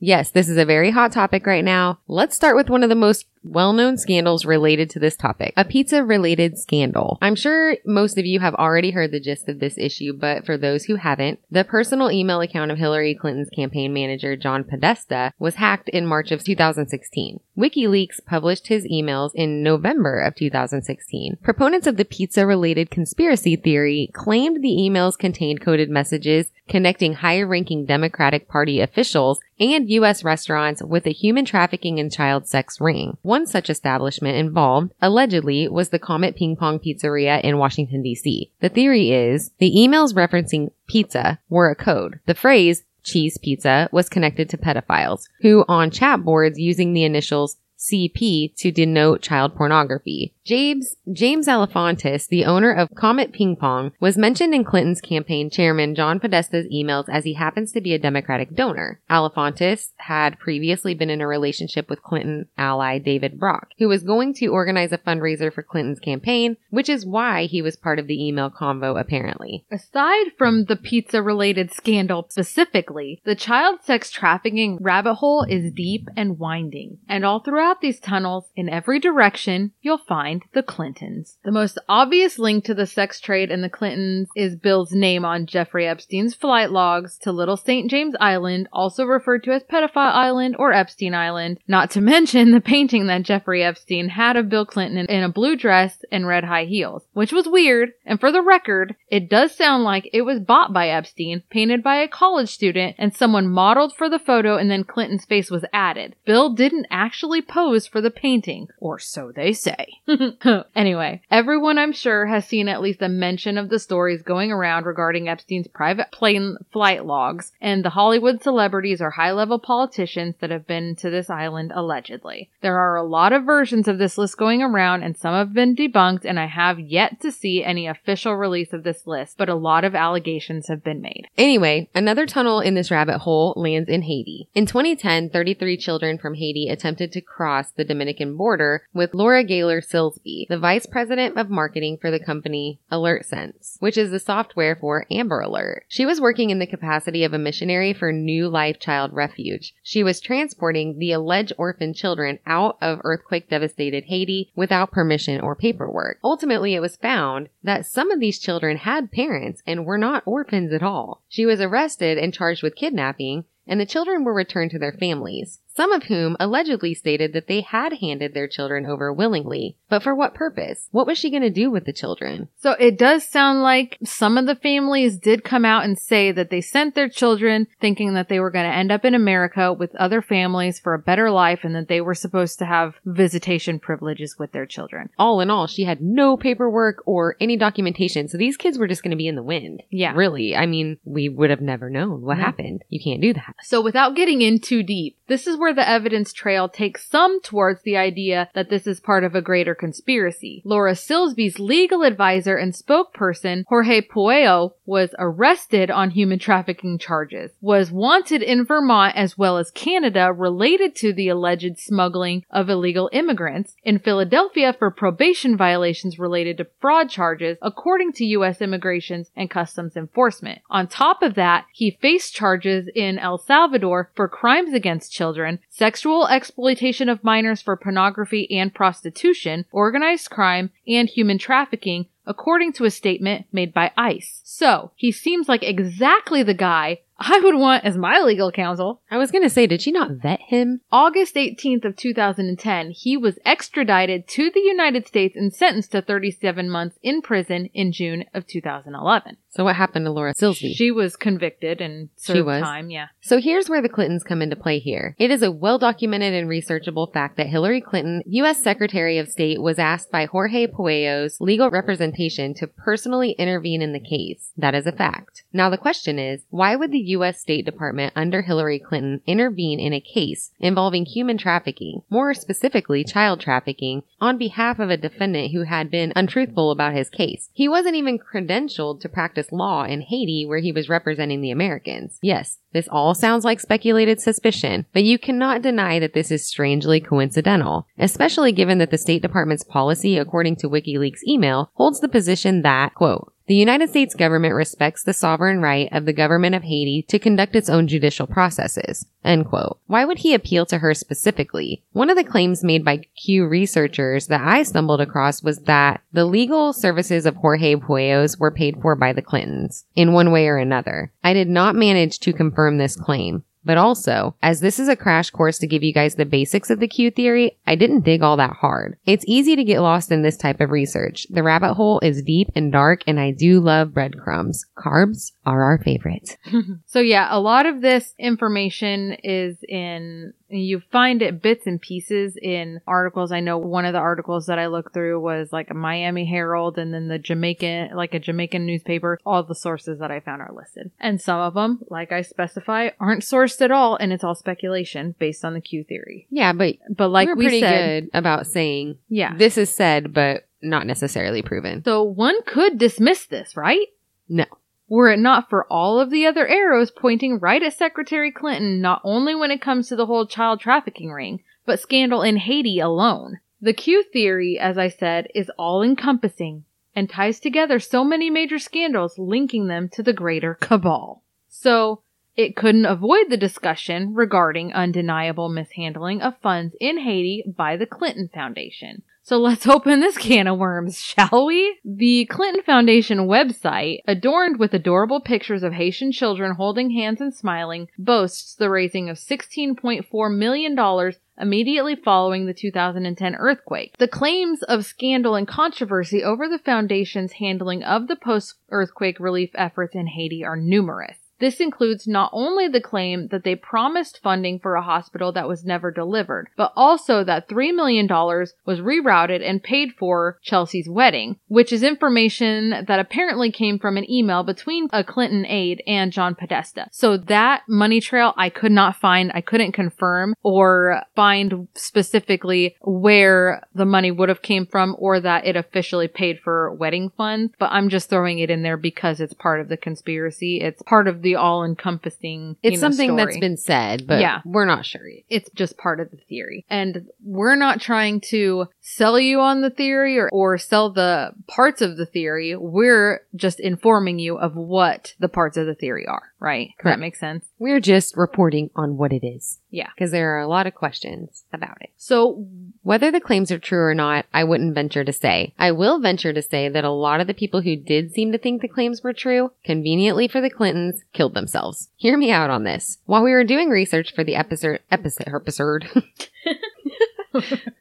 [0.00, 1.98] Yes, this is a very hot topic right now.
[2.08, 5.54] Let's start with one of the most well-known scandals related to this topic.
[5.56, 7.18] A pizza-related scandal.
[7.22, 10.56] I'm sure most of you have already heard the gist of this issue, but for
[10.56, 15.56] those who haven't, the personal email account of Hillary Clinton's campaign manager John Podesta was
[15.56, 17.40] hacked in March of 2016.
[17.56, 21.38] WikiLeaks published his emails in November of 2016.
[21.42, 28.48] Proponents of the pizza-related conspiracy theory claimed the emails contained coded messages connecting high-ranking Democratic
[28.48, 30.24] Party officials and U.S.
[30.24, 33.16] restaurants with a human trafficking and child sex ring.
[33.22, 38.50] One such establishment involved, allegedly, was the Comet Ping Pong Pizzeria in Washington, D.C.
[38.60, 42.20] The theory is the emails referencing pizza were a code.
[42.26, 47.56] The phrase cheese pizza was connected to pedophiles who on chat boards using the initials
[47.78, 50.32] CP to denote child pornography.
[50.44, 55.94] James, James Alefantis, the owner of Comet Ping Pong, was mentioned in Clinton's campaign chairman
[55.94, 59.00] John Podesta's emails as he happens to be a Democratic donor.
[59.10, 64.34] Alefantis had previously been in a relationship with Clinton ally David Brock, who was going
[64.34, 68.24] to organize a fundraiser for Clinton's campaign, which is why he was part of the
[68.24, 69.64] email convo apparently.
[69.70, 76.08] Aside from the pizza related scandal specifically, the child sex trafficking rabbit hole is deep
[76.16, 76.98] and winding.
[77.08, 81.38] And all throughout these tunnels, in every direction, you'll find the Clintons.
[81.44, 85.46] The most obvious link to the sex trade and the Clintons is Bill's name on
[85.46, 87.90] Jeffrey Epstein's flight logs to Little St.
[87.90, 92.60] James Island, also referred to as Pedophile Island or Epstein Island, not to mention the
[92.60, 96.64] painting that Jeffrey Epstein had of Bill Clinton in a blue dress and red high
[96.64, 100.72] heels, which was weird, and for the record, it does sound like it was bought
[100.72, 104.84] by Epstein, painted by a college student, and someone modeled for the photo and then
[104.84, 106.14] Clinton's face was added.
[106.24, 109.86] Bill didn't actually pose for the painting, or so they say.
[110.76, 114.84] anyway, everyone I'm sure has seen at least a mention of the stories going around
[114.84, 120.50] regarding Epstein's private plane flight logs and the Hollywood celebrities or high level politicians that
[120.50, 122.50] have been to this island allegedly.
[122.60, 125.74] There are a lot of versions of this list going around and some have been
[125.74, 129.54] debunked and I have yet to see any official release of this list, but a
[129.54, 131.28] lot of allegations have been made.
[131.38, 134.46] Anyway, another tunnel in this rabbit hole lands in Haiti.
[134.54, 137.45] In 2010, 33 children from Haiti attempted to cross
[137.76, 142.80] the Dominican border with Laura Gayler Silsby, the vice president of marketing for the company
[142.90, 145.84] AlertSense, which is the software for Amber Alert.
[145.86, 149.74] She was working in the capacity of a missionary for New Life Child Refuge.
[149.82, 155.54] She was transporting the alleged orphan children out of earthquake devastated Haiti without permission or
[155.54, 156.18] paperwork.
[156.24, 160.72] Ultimately, it was found that some of these children had parents and were not orphans
[160.72, 161.22] at all.
[161.28, 165.60] She was arrested and charged with kidnapping, and the children were returned to their families
[165.76, 169.76] some of whom allegedly stated that they had handed their children over willingly.
[169.88, 170.88] But for what purpose?
[170.90, 172.48] What was she going to do with the children?
[172.56, 176.50] So it does sound like some of the families did come out and say that
[176.50, 179.94] they sent their children thinking that they were going to end up in America with
[179.96, 184.36] other families for a better life and that they were supposed to have visitation privileges
[184.38, 185.10] with their children.
[185.18, 188.28] All in all, she had no paperwork or any documentation.
[188.28, 189.82] So these kids were just going to be in the wind.
[189.90, 190.12] Yeah.
[190.14, 190.56] Really.
[190.56, 192.44] I mean, we would have never known what No.
[192.44, 192.82] happened.
[192.88, 193.56] You can't do that.
[193.62, 197.82] So without getting in too deep, this is where the evidence trail takes some towards
[197.82, 200.62] the idea that this is part of a greater conspiracy.
[200.64, 207.90] Laura Silsby's legal advisor and spokesperson, Jorge Puello, was arrested on human trafficking charges, was
[207.90, 213.74] wanted in Vermont as well as Canada related to the alleged smuggling of illegal immigrants,
[213.82, 218.60] in Philadelphia for probation violations related to fraud charges, according to U.S.
[218.60, 220.60] Immigrations and Customs Enforcement.
[220.70, 226.26] On top of that, he faced charges in El Salvador for crimes against children, sexual
[226.28, 232.90] exploitation of minors for pornography and prostitution, organized crime, and human trafficking, according to a
[232.90, 234.40] statement made by ICE.
[234.44, 239.00] So, he seems like exactly the guy I would want as my legal counsel.
[239.10, 240.82] I was going to say, did she not vet him?
[240.92, 246.68] August 18th of 2010, he was extradited to the United States and sentenced to 37
[246.68, 249.38] months in prison in June of 2011.
[249.48, 250.74] So what happened to Laura Silsby?
[250.74, 252.62] She was convicted and served She was?
[252.62, 253.06] time, yeah.
[253.22, 255.16] So here's where the Clintons come into play here.
[255.18, 258.62] It is a well documented and researchable fact that Hillary Clinton, U.S.
[258.62, 261.70] Secretary of State, was asked by Jorge Puello's legal
[262.16, 264.50] representation to personally intervene in the case.
[264.56, 265.44] That is a fact.
[265.52, 267.40] Now the question is, why would the U.S.
[267.40, 273.40] State Department under Hillary Clinton intervene in a case involving human trafficking, more specifically child
[273.40, 277.50] trafficking, on behalf of a defendant who had been untruthful about his case?
[277.52, 282.18] He wasn't even credentialed to practice law in Haiti where he was representing the Americans.
[282.22, 287.00] Yes, this all sounds like speculated suspicion, but you cannot deny that this is strangely
[287.00, 292.62] coincidental, especially given that the State Department's policy, according to WikiLeaks email, holds the position
[292.62, 297.02] that, quote, the United States government respects the sovereign right of the government of Haiti
[297.08, 299.06] to conduct its own judicial processes.
[299.24, 299.78] End quote.
[299.86, 301.82] Why would he appeal to her specifically?
[301.92, 306.24] One of the claims made by Q researchers that I stumbled across was that the
[306.24, 310.56] legal services of Jorge Puellos were paid for by the Clintons, in one way or
[310.56, 311.12] another.
[311.22, 313.44] I did not manage to confirm this claim.
[313.66, 316.78] But also, as this is a crash course to give you guys the basics of
[316.78, 318.96] the Q theory, I didn't dig all that hard.
[319.04, 321.26] It's easy to get lost in this type of research.
[321.30, 324.64] The rabbit hole is deep and dark, and I do love breadcrumbs.
[324.78, 326.36] Carbs are our favorites.
[326.86, 332.36] so yeah, a lot of this information is in you find it bits and pieces
[332.40, 333.32] in articles.
[333.32, 336.78] I know one of the articles that I looked through was like a Miami Herald
[336.78, 339.18] and then the Jamaican, like a Jamaican newspaper.
[339.24, 340.90] All the sources that I found are listed.
[341.00, 345.14] And some of them, like I specify, aren't sourced at all and it's all speculation
[345.18, 346.26] based on the Q theory.
[346.30, 349.36] Yeah, but But like we're we pretty said, good about saying yeah.
[349.36, 351.84] this is said, but not necessarily proven.
[351.84, 353.86] So one could dismiss this, right?
[354.28, 354.44] No.
[354.88, 359.00] Were it not for all of the other arrows pointing right at Secretary Clinton, not
[359.02, 363.40] only when it comes to the whole child trafficking ring, but scandal in Haiti alone.
[363.60, 366.64] The Q theory, as I said, is all encompassing
[366.94, 371.22] and ties together so many major scandals linking them to the greater cabal.
[371.48, 372.02] So,
[372.36, 378.28] it couldn't avoid the discussion regarding undeniable mishandling of funds in Haiti by the Clinton
[378.32, 379.02] Foundation.
[379.26, 381.80] So let's open this can of worms, shall we?
[381.84, 387.88] The Clinton Foundation website, adorned with adorable pictures of Haitian children holding hands and smiling,
[387.98, 393.96] boasts the raising of $16.4 million immediately following the 2010 earthquake.
[393.98, 399.96] The claims of scandal and controversy over the foundation's handling of the post-earthquake relief efforts
[399.96, 401.18] in Haiti are numerous.
[401.38, 405.64] This includes not only the claim that they promised funding for a hospital that was
[405.64, 411.72] never delivered, but also that $3 million was rerouted and paid for Chelsea's wedding, which
[411.72, 416.88] is information that apparently came from an email between a Clinton aide and John Podesta.
[416.90, 423.62] So that money trail I could not find, I couldn't confirm or find specifically where
[423.74, 427.70] the money would have came from or that it officially paid for wedding funds, but
[427.72, 430.60] I'm just throwing it in there because it's part of the conspiracy.
[430.60, 432.56] It's part of the all-encompassing.
[432.62, 434.40] It's you know, something that's been said, but Yeah.
[434.44, 435.02] we're not sure.
[435.28, 436.64] It's just part of the theory.
[436.70, 441.82] And we're not trying to sell you on the theory or, or sell the parts
[441.82, 442.54] of the theory.
[442.56, 446.70] We're just informing you of what the parts of the theory are, right?
[446.78, 446.96] Correct.
[446.96, 447.44] that make sense?
[447.58, 449.58] We're just reporting on what it is.
[449.70, 449.88] Yeah.
[449.94, 451.90] Because there are a lot of questions about it.
[451.96, 452.46] So
[452.86, 455.52] Whether the claims are true or not, I wouldn't venture to say.
[455.58, 458.38] I will venture to say that a lot of the people who did seem to
[458.38, 461.88] think the claims were true, conveniently for the Clintons, killed themselves.
[461.96, 462.98] Hear me out on this.
[463.04, 465.88] While we were doing research for the episode, episode, episode,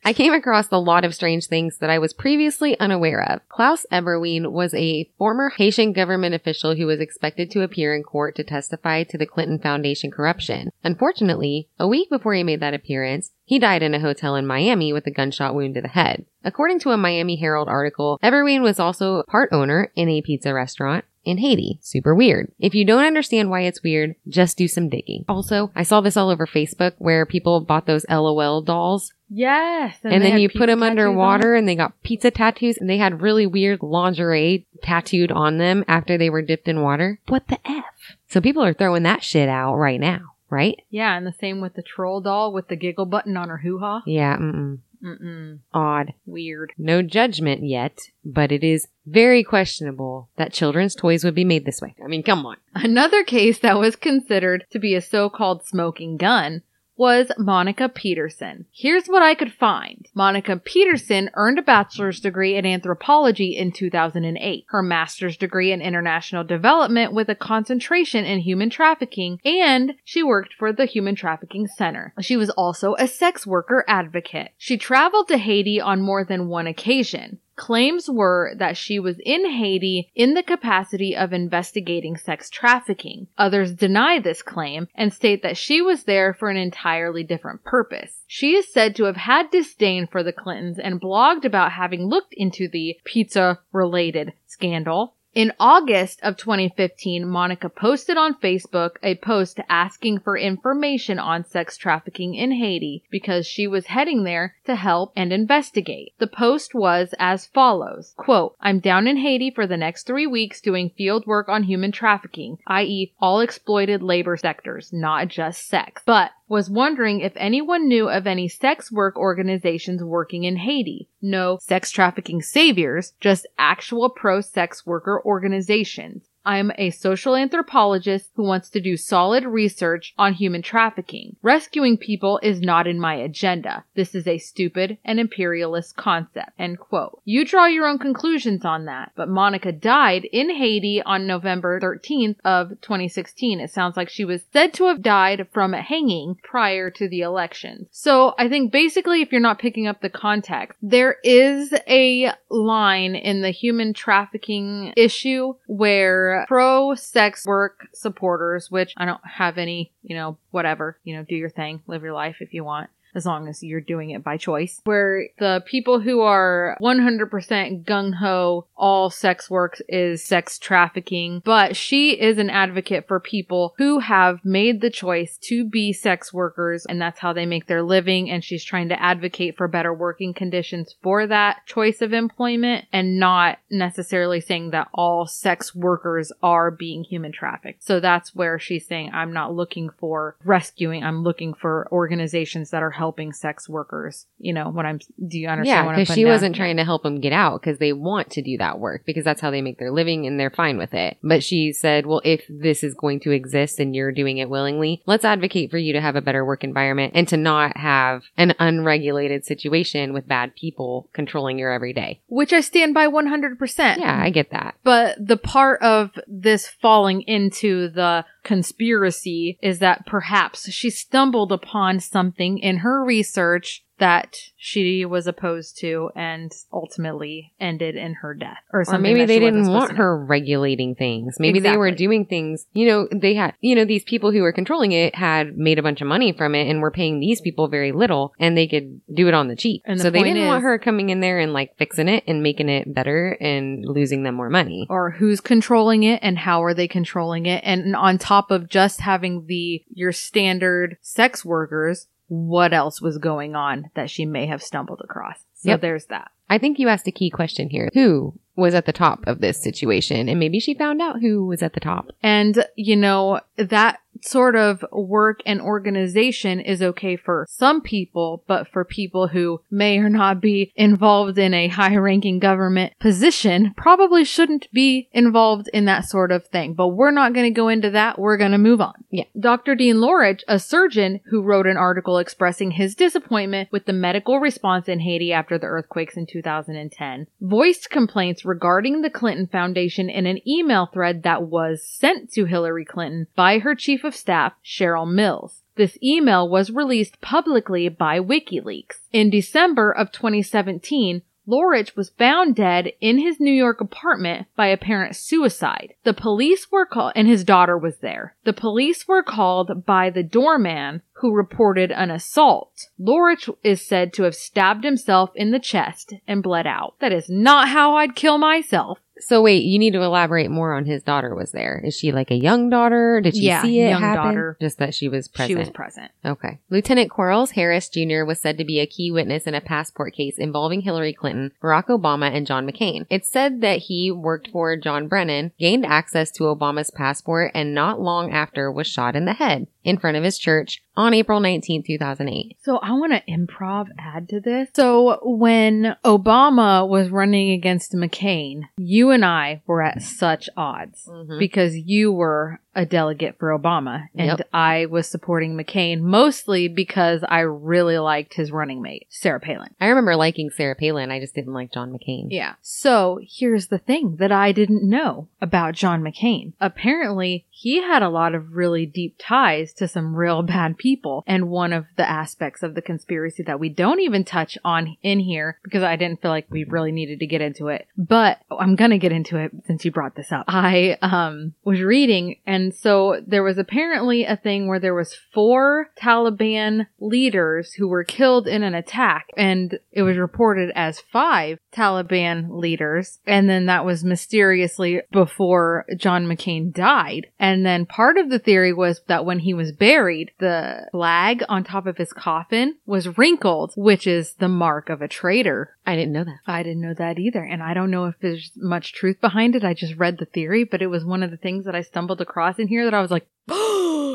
[0.03, 3.47] I came across a lot of strange things that I was previously unaware of.
[3.49, 8.35] Klaus Eberwein was a former Haitian government official who was expected to appear in court
[8.35, 10.71] to testify to the Clinton Foundation corruption.
[10.83, 14.91] Unfortunately, a week before he made that appearance, he died in a hotel in Miami
[14.91, 16.25] with a gunshot wound to the head.
[16.43, 20.53] According to a Miami Herald article, Eberwein was also a part owner in a pizza
[20.53, 21.79] restaurant in Haiti.
[21.81, 22.51] Super weird.
[22.59, 25.25] If you don't understand why it's weird, just do some digging.
[25.27, 29.97] Also, I saw this all over Facebook where people bought those LOL dolls yes.
[30.03, 32.97] and, they then you put them on underwater and they got pizza tattoos and they
[32.97, 37.19] had really weird lingerie tattooed on them after they were dipped in water.
[37.27, 37.83] What the F?
[38.27, 40.81] So people are throwing that shit out right now, right?
[40.89, 43.79] Yeah, and the same with the troll doll with the giggle button on her hoo
[43.79, 44.03] ha.
[44.05, 44.79] Yeah, mm-mm.
[45.03, 45.59] Mm-mm.
[45.73, 46.13] Odd.
[46.25, 46.73] Weird.
[46.77, 51.81] No judgment yet, but it is very questionable that children's toys would be made this
[51.81, 51.95] way.
[52.03, 52.57] I mean, come on.
[52.73, 56.63] Another case that was considered to be a so-called smoking gun
[56.97, 58.65] was Monica Peterson.
[58.71, 60.07] Here's what I could find.
[60.13, 66.43] Monica Peterson earned a bachelor's degree in anthropology in 2008, her master's degree in international
[66.43, 72.13] development with a concentration in human trafficking, and she worked for the Human Trafficking Center.
[72.21, 74.51] She was also a sex worker advocate.
[74.57, 77.39] She traveled to Haiti on more than one occasion.
[77.55, 83.27] Claims were that she was in Haiti in the capacity of investigating sex trafficking.
[83.37, 88.23] Others deny this claim and state that she was there for an entirely different purpose.
[88.27, 92.33] She is said to have had disdain for the Clintons and blogged about having looked
[92.33, 95.15] into the pizza related scandal.
[95.35, 101.75] In August of 2015, Monica posted on Facebook a post asking for information on sex
[101.75, 106.13] trafficking in Haiti because she was heading there to help and investigate.
[106.19, 110.61] The post was as follows, quote, I'm down in Haiti for the next three weeks
[110.61, 113.11] doing field work on human trafficking, i.e.
[113.19, 116.01] all exploited labor sectors, not just sex.
[116.05, 121.09] But was wondering if anyone knew of any sex work organizations working in Haiti.
[121.21, 126.29] No sex trafficking saviors, just actual pro sex worker organizations.
[126.45, 131.35] I'm a social anthropologist who wants to do solid research on human trafficking.
[131.41, 133.83] Rescuing people is not in my agenda.
[133.95, 136.51] This is a stupid and imperialist concept.
[136.59, 137.21] End quote.
[137.25, 139.11] You draw your own conclusions on that.
[139.15, 143.59] But Monica died in Haiti on November 13th of 2016.
[143.59, 147.87] It sounds like she was said to have died from hanging prior to the election.
[147.91, 153.15] So I think basically if you're not picking up the context, there is a line
[153.15, 159.91] in the human trafficking issue where pro sex work supporters, which I don't have any,
[160.03, 163.25] you know, whatever, you know, do your thing, live your life if you want as
[163.25, 164.81] long as you're doing it by choice.
[164.83, 171.75] Where the people who are 100% gung ho, all sex work is sex trafficking, but
[171.75, 176.85] she is an advocate for people who have made the choice to be sex workers
[176.85, 178.29] and that's how they make their living.
[178.29, 183.19] And she's trying to advocate for better working conditions for that choice of employment and
[183.19, 187.83] not necessarily saying that all sex workers are being human trafficked.
[187.83, 191.03] So that's where she's saying, I'm not looking for rescuing.
[191.03, 194.25] I'm looking for organizations that are helping helping sex workers.
[194.39, 194.97] You know what I'm?
[195.27, 195.67] Do you understand?
[195.67, 196.31] Yeah, what I'm because she down?
[196.31, 199.23] wasn't trying to help them get out because they want to do that work because
[199.23, 201.17] that's how they make their living and they're fine with it.
[201.21, 205.03] But she said, well, if this is going to exist and you're doing it willingly,
[205.05, 208.55] let's advocate for you to have a better work environment and to not have an
[208.57, 212.21] unregulated situation with bad people controlling your everyday.
[212.25, 213.97] which I stand by 100%.
[213.97, 214.77] Yeah, I get that.
[214.83, 221.99] But the part of this falling into the conspiracy is that perhaps she stumbled upon
[221.99, 228.57] something in her research that she was opposed to and ultimately ended in her death
[228.73, 229.01] or Or something.
[229.03, 231.35] maybe that they didn't want her regulating things.
[231.39, 234.51] Maybe they were doing things, you know, they had, you know, these people who were
[234.51, 237.67] controlling it had made a bunch of money from it and were paying these people
[237.67, 239.81] very little and they could do it on the cheap.
[239.85, 242.43] And the so they didn't want her coming in there and like fixing it and
[242.43, 244.87] making it better and losing them more money.
[244.89, 249.01] or who's controlling it and how are they controlling it and on top of just
[249.01, 254.63] having the your standard sex workers what else was going on that she may have
[254.63, 255.81] stumbled across so Yep.
[255.81, 257.89] there's that I think you asked a key question here.
[257.95, 260.29] Who was at the top of this situation?
[260.29, 262.11] And maybe she found out who was at the top.
[262.21, 268.67] and you know that sort of work and organization is okay for some people but
[268.67, 274.23] for people who may or not be involved in a high ranking government position probably
[274.23, 277.89] shouldn't be involved in that sort of thing but we're not going to go into
[277.91, 279.23] that we're going to move on Yeah.
[279.39, 279.75] Dr.
[279.75, 284.87] Dean Lorich, a surgeon who wrote an article expressing his disappointment with the medical response
[284.87, 290.39] in Haiti after the earthquakes in 2010, voiced complaints regarding the Clinton Foundation in an
[290.47, 295.61] email thread that was sent to Hillary Clinton by her chief of staff, Cheryl Mills.
[295.75, 298.99] This email was released publicly by WikiLeaks.
[299.11, 305.15] In December of 2017, Lorich was found dead in his New York apartment by apparent
[305.15, 305.93] suicide.
[306.03, 308.35] The police were called, and his daughter was there.
[308.45, 312.87] The police were called by the doorman who reported an assault.
[312.99, 316.95] Lorich is said to have stabbed himself in the chest and bled out.
[316.99, 318.99] That is not how I'd kill myself.
[319.19, 321.81] So wait, you need to elaborate more on his daughter was there.
[321.85, 323.21] Is she like a young daughter?
[323.21, 324.23] Did she Yeah, see it young happen?
[324.25, 324.57] daughter.
[324.59, 325.49] Just that she was present.
[325.51, 326.11] She was present.
[326.25, 326.59] Okay.
[326.69, 328.23] Lieutenant Quarles Harris Jr.
[328.25, 331.85] was said to be a key witness in a passport case involving Hillary Clinton, Barack
[331.87, 333.05] Obama, and John McCain.
[333.09, 338.01] It's said that he worked for John Brennan, gained access to Obama's passport, and not
[338.01, 341.83] long after was shot in the head in front of his church on April 19,
[341.83, 342.57] 2008.
[342.63, 344.69] So I want to improv add to this.
[344.75, 351.39] So when Obama was running against McCain, you and I were at such odds Mhm.
[351.39, 354.49] because you were a delegate for Obama and Yep.
[354.53, 359.73] I was supporting McCain mostly because I really liked his running mate, Sarah Palin.
[359.79, 361.11] I remember liking Sarah Palin.
[361.11, 362.27] I just didn't like John McCain.
[362.29, 362.55] Yeah.
[362.61, 366.53] So here's the thing that I didn't know about John McCain.
[366.59, 371.23] Apparently, he had a lot of really deep ties to some real bad people.
[371.25, 375.19] And one of the aspects of the conspiracy that we don't even touch on in
[375.19, 377.87] here because I didn't feel like we really needed to get into it.
[377.97, 380.45] But I'm going to get into it since you brought this up.
[380.47, 385.89] I um was reading and so there was apparently a thing where there was four
[386.01, 392.47] Taliban leaders who were killed in an attack and it was reported as five Taliban
[392.49, 398.39] leaders and then that was mysteriously before John McCain died and then part of the
[398.39, 403.17] theory was that when he was buried the flag on top of his coffin was
[403.17, 406.39] wrinkled which is the mark of a traitor I didn't know that.
[406.47, 407.43] I didn't know that either.
[407.43, 409.63] And I don't know if there's much truth behind it.
[409.63, 412.21] I just read the theory, but it was one of the things that I stumbled
[412.21, 413.27] across in here that I was like,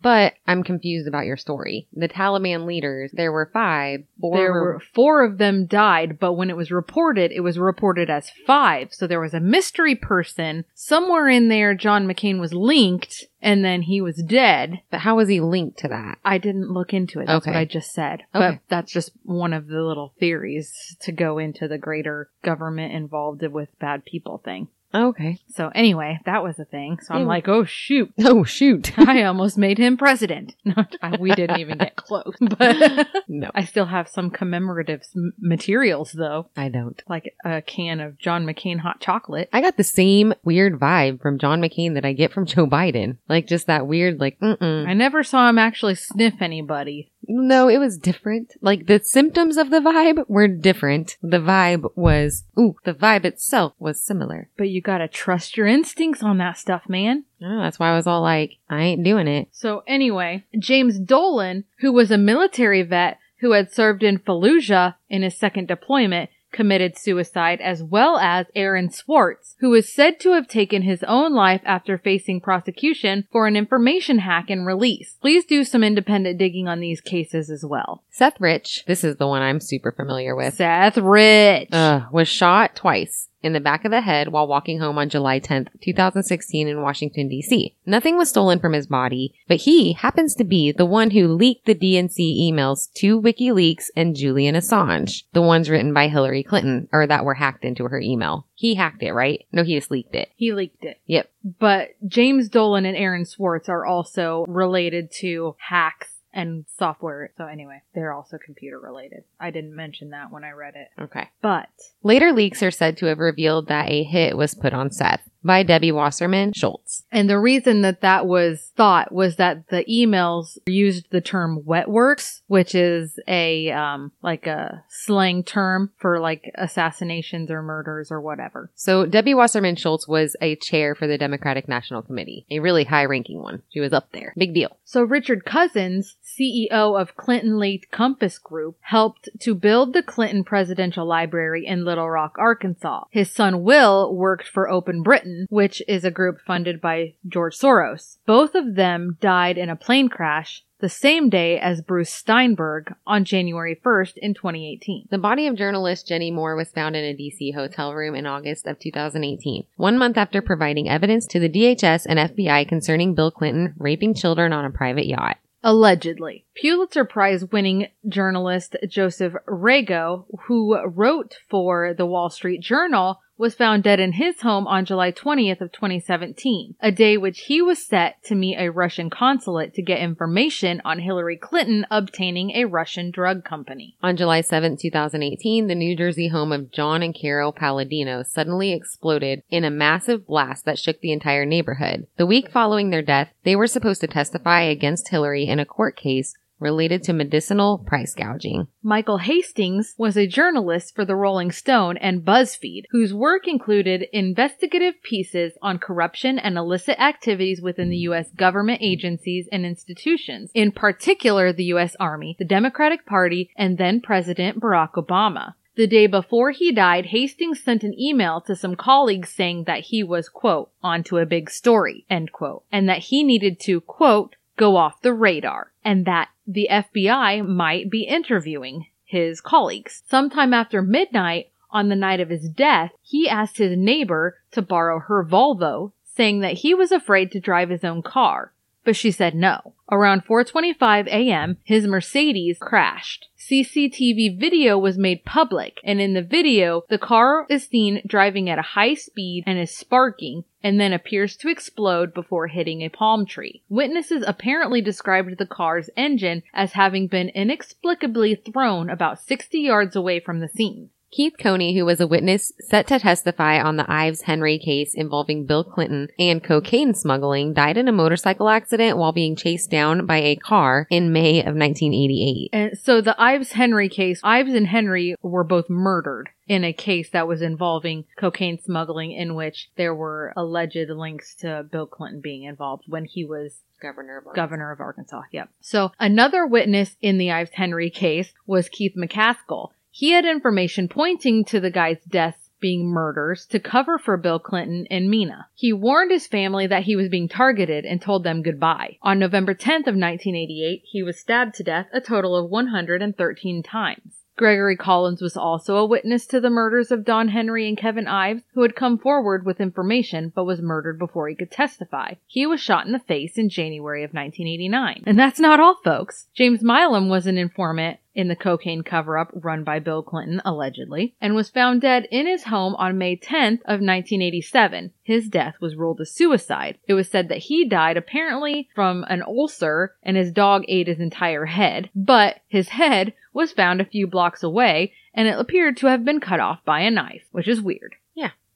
[0.00, 1.88] But I'm confused about your story.
[1.92, 4.04] The Taliban leaders, there were five.
[4.20, 7.58] Four there were- were four of them died, but when it was reported, it was
[7.58, 8.94] reported as five.
[8.94, 11.74] So there was a mystery person somewhere in there.
[11.74, 14.82] John McCain was linked and then he was dead.
[14.88, 16.18] But how was he linked to that?
[16.24, 17.26] I didn't look into it.
[17.26, 17.50] That's Okay.
[17.50, 18.20] what I just said.
[18.32, 18.50] Okay.
[18.52, 23.42] But that's just one of the little theories to go into the greater government involved
[23.42, 24.68] with bad people thing.
[24.94, 25.38] Okay.
[25.50, 26.98] So anyway, that was a thing.
[27.02, 27.26] So I'm Yeah.
[27.26, 28.12] like, oh shoot.
[28.24, 28.98] Oh, shoot.
[28.98, 30.54] I almost made him president.
[30.64, 30.84] No,
[31.18, 35.02] we didn't even get close, but no, I still have some commemorative
[35.40, 37.02] materials though, I don't.
[37.08, 39.48] like a can of John McCain hot chocolate.
[39.52, 43.16] I got the same weird vibe from John McCain that I get from Joe Biden.
[43.28, 44.86] Like just that weird, like, mm-mm.
[44.86, 47.10] I never saw him actually sniff anybody.
[47.26, 48.54] No, it was different.
[48.60, 51.16] Like the symptoms of the vibe were different.
[51.22, 54.48] The vibe was, ooh, the vibe itself was similar.
[54.56, 57.24] But you gotta trust your instincts on that stuff, man.
[57.42, 59.48] Oh, that's why I was all like, I ain't doing it.
[59.52, 65.22] So anyway, James Dolan, who was a military vet who had served in Fallujah in
[65.22, 70.48] his second deployment, committed suicide, as well as Aaron Swartz, who is said to have
[70.48, 75.16] taken his own life after facing prosecution for an information hack and release.
[75.20, 78.02] Please do some independent digging on these cases as well.
[78.10, 81.68] Seth Rich, this is the one I'm super familiar with, Seth Rich.
[81.72, 85.40] uh, was shot twice in the back of the head while walking home on July
[85.40, 87.74] 10th, 2016 in Washington, D.C.
[87.86, 91.66] Nothing was stolen from his body, but he happens to be the one who leaked
[91.66, 97.06] the DNC emails to WikiLeaks and Julian Assange, the ones written by Hillary Clinton, or
[97.06, 98.46] that were hacked into her email.
[98.54, 99.46] He hacked it, right?
[99.52, 100.30] No, he just leaked it.
[100.34, 101.00] He leaked it.
[101.06, 101.30] Yep.
[101.58, 107.32] But James Dolan and Aaron Swartz are also related to hacks and software.
[107.36, 109.24] So anyway, they're also computer related.
[109.40, 110.88] I didn't mention that when I read it.
[111.00, 111.28] Okay.
[111.42, 111.68] But
[112.04, 115.62] Later leaks are said to have revealed that a hit was put on Seth by
[115.62, 117.04] Debbie Wasserman Schultz.
[117.12, 121.88] and the reason that that was thought was that the emails used the term wet
[121.88, 128.20] works, which is a um like a slang term for like assassinations or murders or
[128.20, 128.70] whatever.
[128.74, 133.04] So Debbie Wasserman Schultz was a chair for the Democratic National Committee, a really high
[133.04, 133.62] ranking one.
[133.70, 134.32] She was up there.
[134.36, 134.76] Big deal.
[134.84, 141.06] So Richard Cousins, CEO of Clinton Lake Compass Group, helped to build the Clinton Presidential
[141.06, 143.04] Library in Little Rock, Arkansas.
[143.10, 148.18] His son Will worked for Open Britain, which is a group funded by George Soros.
[148.26, 153.24] Both of them died in a plane crash the same day as Bruce Steinberg on
[153.24, 155.08] January 1st in 2018.
[155.10, 158.66] The body of journalist Jenny Moore was found in a DC hotel room in August
[158.66, 163.74] of 2018, one month after providing evidence to the DHS and FBI concerning Bill Clinton
[163.78, 165.38] raping children on a private yacht.
[165.64, 166.44] Allegedly.
[166.54, 173.84] Pulitzer Prize winning journalist Joseph Rago, who wrote for the Wall Street Journal, was found
[173.84, 178.22] dead in his home on July 20th of 2017, a day which he was set
[178.24, 183.44] to meet a Russian consulate to get information on Hillary Clinton obtaining a Russian drug
[183.44, 183.96] company.
[184.02, 189.42] On July 7, 2018, the New Jersey home of John and Carol Palladino suddenly exploded
[189.48, 192.06] in a massive blast that shook the entire neighborhood.
[192.16, 195.96] The week following their death, they were supposed to testify against Hillary in a court
[195.96, 198.66] case related to medicinal price gouging.
[198.82, 205.02] Michael Hastings was a journalist for the Rolling Stone and BuzzFeed, whose work included investigative
[205.02, 208.30] pieces on corruption and illicit activities within the U.S.
[208.32, 211.96] government agencies and institutions, in particular the U.S.
[212.00, 215.54] Army, the Democratic Party, and then President Barack Obama.
[215.78, 220.02] The day before he died, Hastings sent an email to some colleagues saying that he
[220.02, 224.76] was, quote, onto a big story, end quote, and that he needed to, quote, go
[224.76, 230.02] off the radar, and that the FBI might be interviewing his colleagues.
[230.08, 234.98] Sometime after midnight, on the night of his death, he asked his neighbor to borrow
[235.00, 238.52] her Volvo, saying that he was afraid to drive his own car,
[238.84, 239.74] but she said no.
[239.90, 243.28] Around 4:25 a.m., his Mercedes crashed.
[243.38, 248.58] CCTV video was made public, and in the video, the car is seen driving at
[248.58, 253.24] a high speed and is sparking and then appears to explode before hitting a palm
[253.24, 253.62] tree.
[253.68, 260.18] Witnesses apparently described the car's engine as having been inexplicably thrown about 60 yards away
[260.20, 260.90] from the scene.
[261.10, 265.46] Keith Coney, who was a witness set to testify on the Ives Henry case involving
[265.46, 270.18] Bill Clinton and cocaine smuggling, died in a motorcycle accident while being chased down by
[270.18, 272.50] a car in May of 1988.
[272.52, 277.10] And so the Ives Henry case, Ives and Henry were both murdered in a case
[277.10, 282.42] that was involving cocaine smuggling in which there were alleged links to Bill Clinton being
[282.42, 285.22] involved when he was Governor of governor of Arkansas.
[285.30, 285.50] Yep.
[285.60, 289.70] So another witness in the Ives Henry case was Keith McKaskle.
[289.98, 294.86] He had information pointing to the guy's deaths being murders to cover for Bill Clinton
[294.92, 295.48] and Mena.
[295.56, 298.98] He warned his family that he was being targeted and told them goodbye.
[299.02, 304.18] On November 10th of 1988, he was stabbed to death a total of 113 times.
[304.36, 308.44] Gregory Collins was also a witness to the murders of Don Henry and Kevin Ives,
[308.54, 312.14] who had come forward with information but was murdered before he could testify.
[312.28, 315.02] He was shot in the face in January of 1989.
[315.06, 316.28] And that's not all, folks.
[316.34, 321.36] James Milam was an informant in the cocaine cover-up run by Bill Clinton, allegedly, and
[321.36, 324.90] was found dead in his home on May 10th of 1987.
[325.04, 326.78] His death was ruled a suicide.
[326.88, 330.98] It was said that he died apparently from an ulcer and his dog ate his
[330.98, 335.86] entire head, but his head was found a few blocks away and it appeared to
[335.86, 337.94] have been cut off by a knife, which is weird.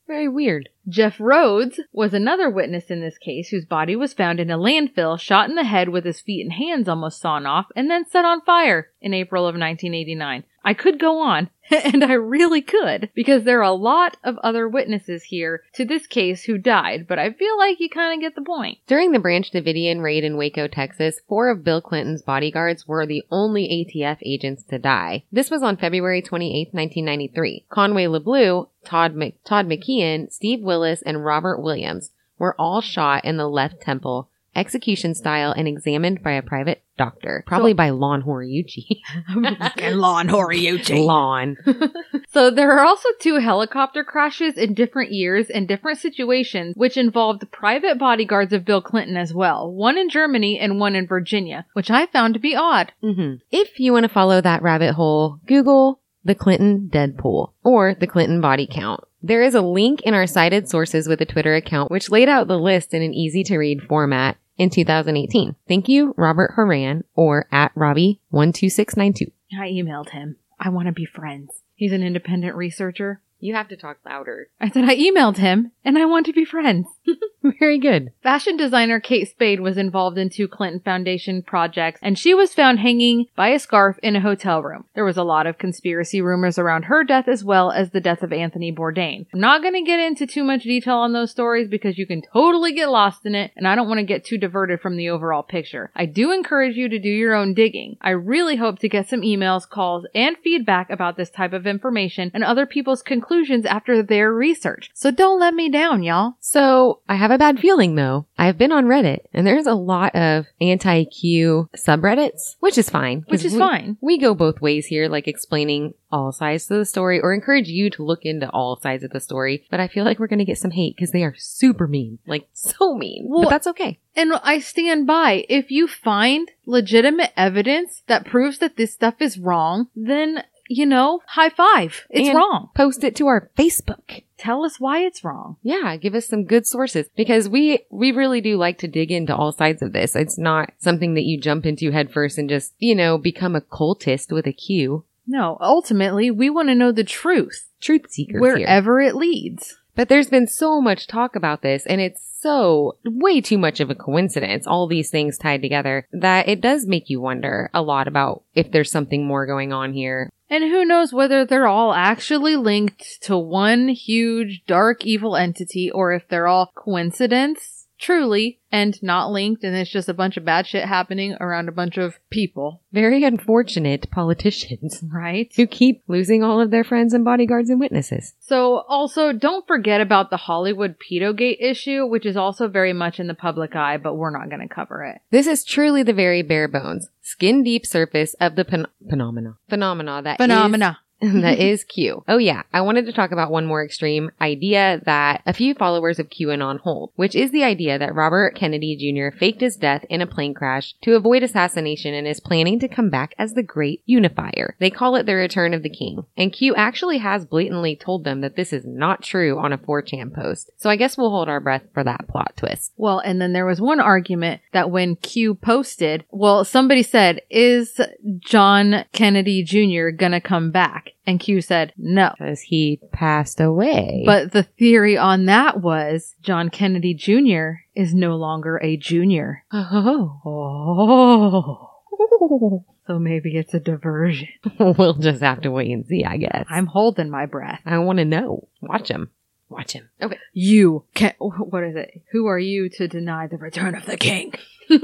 [0.06, 0.68] Very weird.
[0.88, 5.18] Jeff Rhodes was another witness in this case whose body was found in a landfill,
[5.18, 8.24] shot in the head with his feet and hands almost sawn off, and then set
[8.24, 10.44] on fire in April of 1989.
[10.64, 14.68] I could go on, and I really could, because there are a lot of other
[14.68, 18.34] witnesses here to this case who died, but I feel like you kind of get
[18.34, 18.78] the point.
[18.86, 23.24] During the Branch Davidian raid in Waco, Texas, four of Bill Clinton's bodyguards were the
[23.30, 25.24] only ATF agents to die.
[25.32, 27.66] This was on February 28, 1993.
[27.68, 33.36] Conway LeBleu, Todd, Mc- Todd McKeehan, Steve Willis, and Robert Williams were all shot in
[33.36, 39.00] the left temple, execution style, and examined by a private doctor, probably by Lon Horiuchi.
[39.94, 41.04] Lon Horiuchi.
[41.04, 41.56] Lon.
[42.32, 47.50] So there are also two helicopter crashes in different years and different situations, which involved
[47.52, 49.70] private bodyguards of Bill Clinton as well.
[49.70, 52.92] One in Germany and one in Virginia, which I found to be odd.
[53.02, 58.06] hmm If you want to follow that rabbit hole, Google the Clinton Deadpool or the
[58.06, 59.00] Clinton body count.
[59.22, 62.48] There is a link in our cited sources with a Twitter account which laid out
[62.48, 65.56] the list in an easy to read format in 2018.
[65.66, 69.32] Thank you, Robert Horan or at Robbie12692.
[69.58, 70.36] I emailed him.
[70.58, 71.50] I want to be friends.
[71.74, 73.20] He's an independent researcher.
[73.40, 74.50] You have to talk louder.
[74.60, 76.86] I said I emailed him and I want to be friends.
[77.58, 78.12] Very good.
[78.22, 82.78] Fashion designer Kate Spade was involved in two Clinton Foundation projects, and she was found
[82.78, 84.84] hanging by a scarf in a hotel room.
[84.94, 88.22] There was a lot of conspiracy rumors around her death as well as the death
[88.22, 89.26] of Anthony Bourdain.
[89.32, 92.22] I'm not going to get into too much detail on those stories because you can
[92.22, 95.10] totally get lost in it, and I don't want to get too diverted from the
[95.10, 95.90] overall picture.
[95.96, 97.96] I do encourage you to do your own digging.
[98.00, 102.30] I really hope to get some emails, calls, and feedback about this type of information
[102.34, 104.90] and other people's conclusions after their research.
[104.94, 106.34] So don't let me down, y'all.
[106.40, 108.26] So I have a bad feeling though.
[108.38, 113.24] I've been on Reddit and there's a lot of anti-Q subreddits, which is fine.
[113.28, 113.96] Which is we- fine.
[114.00, 117.88] We go both ways here, like explaining all sides to the story or encourage you
[117.90, 119.64] to look into all sides of the story.
[119.70, 122.18] But I feel like we're going to get some hate because they are super mean.
[122.26, 123.26] Like so mean.
[123.28, 123.98] Well- but that's okay.
[124.14, 125.46] And I stand by.
[125.48, 131.20] If you find legitimate evidence that proves that this stuff is wrong, then, you know,
[131.26, 132.06] high five.
[132.10, 132.70] It's And wrong.
[132.74, 134.22] Post it to our Facebook.
[134.38, 135.56] Tell us why it's wrong.
[135.62, 139.34] Yeah, give us some good sources because we we really do like to dig into
[139.36, 140.16] all sides of this.
[140.16, 144.32] It's not something that you jump into headfirst and just, you know, become a cultist
[144.32, 145.04] with a Q.
[145.26, 148.40] No, ultimately, we want to know the truth Truth seekers here.
[148.40, 149.78] wherever it leads.
[149.94, 153.90] But there's been so much talk about this and it's so way too much of
[153.90, 158.08] a coincidence, all these things tied together, that it does make you wonder a lot
[158.08, 160.30] about if there's something more going on here.
[160.52, 166.12] And who knows whether they're all actually linked to one huge dark evil entity or
[166.12, 170.66] if they're all coincidence, truly, and not linked and it's just a bunch of bad
[170.66, 175.52] shit happening around a bunch of people, Very unfortunate politicians right?
[175.56, 178.34] who keep losing all of their friends and bodyguards and witnesses.
[178.40, 183.28] So also don't forget about the Hollywood pedogate issue, which is also very much in
[183.28, 185.20] the public eye, but we're not going to cover it.
[185.30, 189.56] This is truly the very bare bones, skin deep surface of the phen- phenomena.
[189.68, 190.98] Phenomena that Phenomena.
[191.40, 192.24] that is Q.
[192.26, 196.18] Oh yeah, I wanted to talk about one more extreme idea that a few followers
[196.18, 199.36] of QAnon hold, which is the idea that Robert Kennedy Jr.
[199.36, 203.08] faked his death in a plane crash to avoid assassination and is planning to come
[203.08, 204.74] back as the great unifier.
[204.80, 206.24] They call it the return of the king.
[206.36, 210.34] And Q actually has blatantly told them that this is not true on a 4chan
[210.34, 210.70] post.
[210.76, 212.92] So I guess we'll hold our breath for that plot twist.
[212.96, 218.00] Well, and then there was one argument that when Q posted, well, somebody said, is
[218.40, 220.10] John Kennedy Jr.
[220.10, 221.11] gonna come back?
[221.26, 222.32] And Q said, no.
[222.38, 224.22] Because he passed away.
[224.26, 227.82] But the theory on that was John Kennedy Jr.
[227.94, 229.64] is no longer a junior.
[229.72, 231.88] oh.
[232.44, 232.84] Oh.
[233.06, 234.48] So maybe it's a diversion.
[234.78, 236.66] we'll just have to wait and see, I guess.
[236.70, 237.80] I'm holding my breath.
[237.84, 238.68] I want to know.
[238.80, 239.30] Watch him.
[239.68, 240.08] Watch him.
[240.20, 240.38] Okay.
[240.52, 242.22] You can what is it?
[242.32, 244.54] Who are you to deny the return of the king?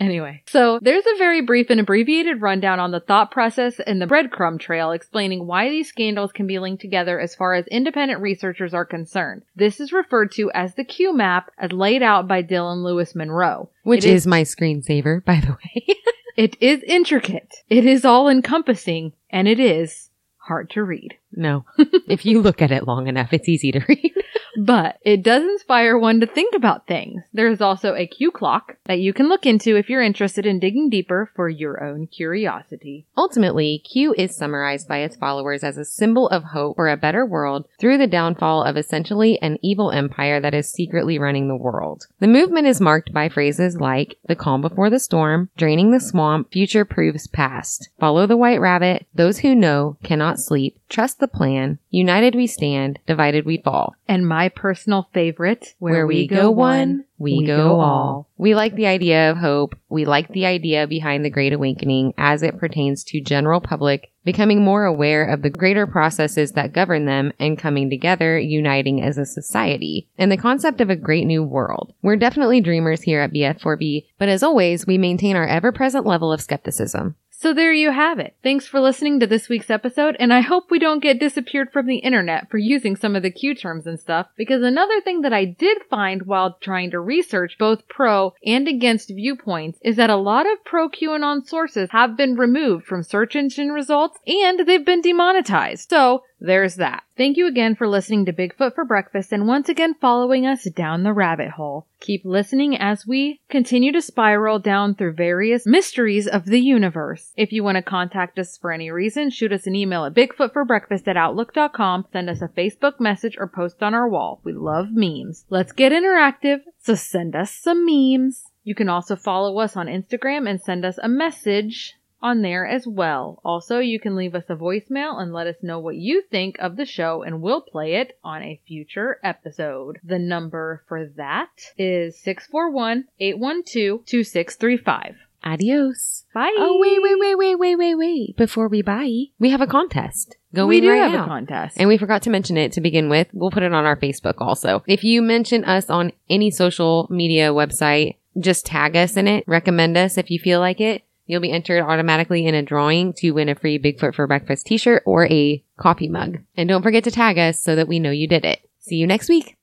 [0.00, 4.06] Anyway, so there's a very brief and abbreviated rundown on the thought process and the
[4.06, 8.72] breadcrumb trail explaining why these scandals can be linked together as far as independent researchers
[8.72, 9.42] are concerned.
[9.54, 13.68] This is referred to as the Q map as laid out by Dylan Louis Monroe.
[13.82, 15.96] Which is my screensaver, by the way.
[16.36, 17.52] It is intricate.
[17.68, 21.18] It is all encompassing and it is hard to read.
[21.32, 21.64] No.
[22.08, 24.12] if you look at it long enough, it's easy to read.
[24.58, 27.22] but it does inspire one to think about things.
[27.32, 30.90] There's also a Q clock that you can look into if you're interested in digging
[30.90, 33.06] deeper for your own curiosity.
[33.16, 37.24] Ultimately, Q is summarized by its followers as a symbol of hope for a better
[37.24, 42.06] world through the downfall of essentially an evil empire that is secretly running the world.
[42.18, 46.50] The movement is marked by phrases like the calm before the storm, draining the swamp,
[46.52, 51.78] future proves past, follow the white rabbit, those who know cannot sleep, trust the plan,
[51.90, 53.94] united we stand, divided we fall.
[54.08, 58.28] And my personal favorite, Where, we, go, one, we, go, all.
[58.36, 59.76] We like the idea of hope.
[59.88, 64.62] We like the idea behind the Great Awakening as it pertains to general public becoming
[64.62, 69.24] more aware of the greater processes that govern them and coming together, uniting as a
[69.24, 71.94] society, and the concept of a great new world.
[72.02, 76.42] We're definitely dreamers here at BF4B, but as always, we maintain our ever-present level of
[76.42, 77.16] skepticism.
[77.40, 78.36] So there you have it.
[78.42, 81.86] Thanks for listening to this week's episode, and I hope we don't get disappeared from
[81.86, 85.32] the internet for using some of the Q terms and stuff, because another thing that
[85.32, 90.16] I did find while trying to research both pro and against viewpoints is that a
[90.16, 95.00] lot of pro QAnon sources have been removed from search engine results and they've been
[95.00, 95.88] demonetized.
[95.88, 97.04] So there's that.
[97.16, 101.02] Thank you again for listening to Bigfoot for Breakfast and once again following us down
[101.02, 101.86] the rabbit hole.
[102.00, 107.32] Keep listening as we continue to spiral down through various mysteries of the universe.
[107.36, 111.06] If you want to contact us for any reason, shoot us an email at bigfootforbreakfast
[111.06, 114.40] at outlook.com, send us a Facebook message, or post on our wall.
[114.42, 115.44] We love memes.
[115.50, 118.46] Let's get interactive, so send us some memes.
[118.64, 122.86] You can also follow us on Instagram and send us a message on there as
[122.86, 123.40] well.
[123.44, 126.76] Also, you can leave us a voicemail and let us know what you think of
[126.76, 129.98] the show and we'll play it on a future episode.
[130.04, 131.48] The number for that
[131.78, 135.14] is 641-812-2635.
[135.42, 136.24] Adios.
[136.34, 136.54] Bye.
[136.58, 138.36] Oh, wait, wait, wait, wait, wait, wait, wait.
[138.36, 141.24] Before we bye, we have a contest going we do right have now.
[141.24, 141.78] a contest.
[141.78, 143.28] And we forgot to mention it to begin with.
[143.32, 144.82] We'll put it on our Facebook also.
[144.86, 149.96] If you mention us on any social media website, just tag us in it, recommend
[149.96, 151.02] us if you feel like it.
[151.30, 155.04] You'll be entered automatically in a drawing to win a free Bigfoot for Breakfast t-shirt
[155.06, 156.38] or a coffee mug.
[156.56, 158.68] And don't forget to tag us so that we know you did it.
[158.80, 159.56] See you next week.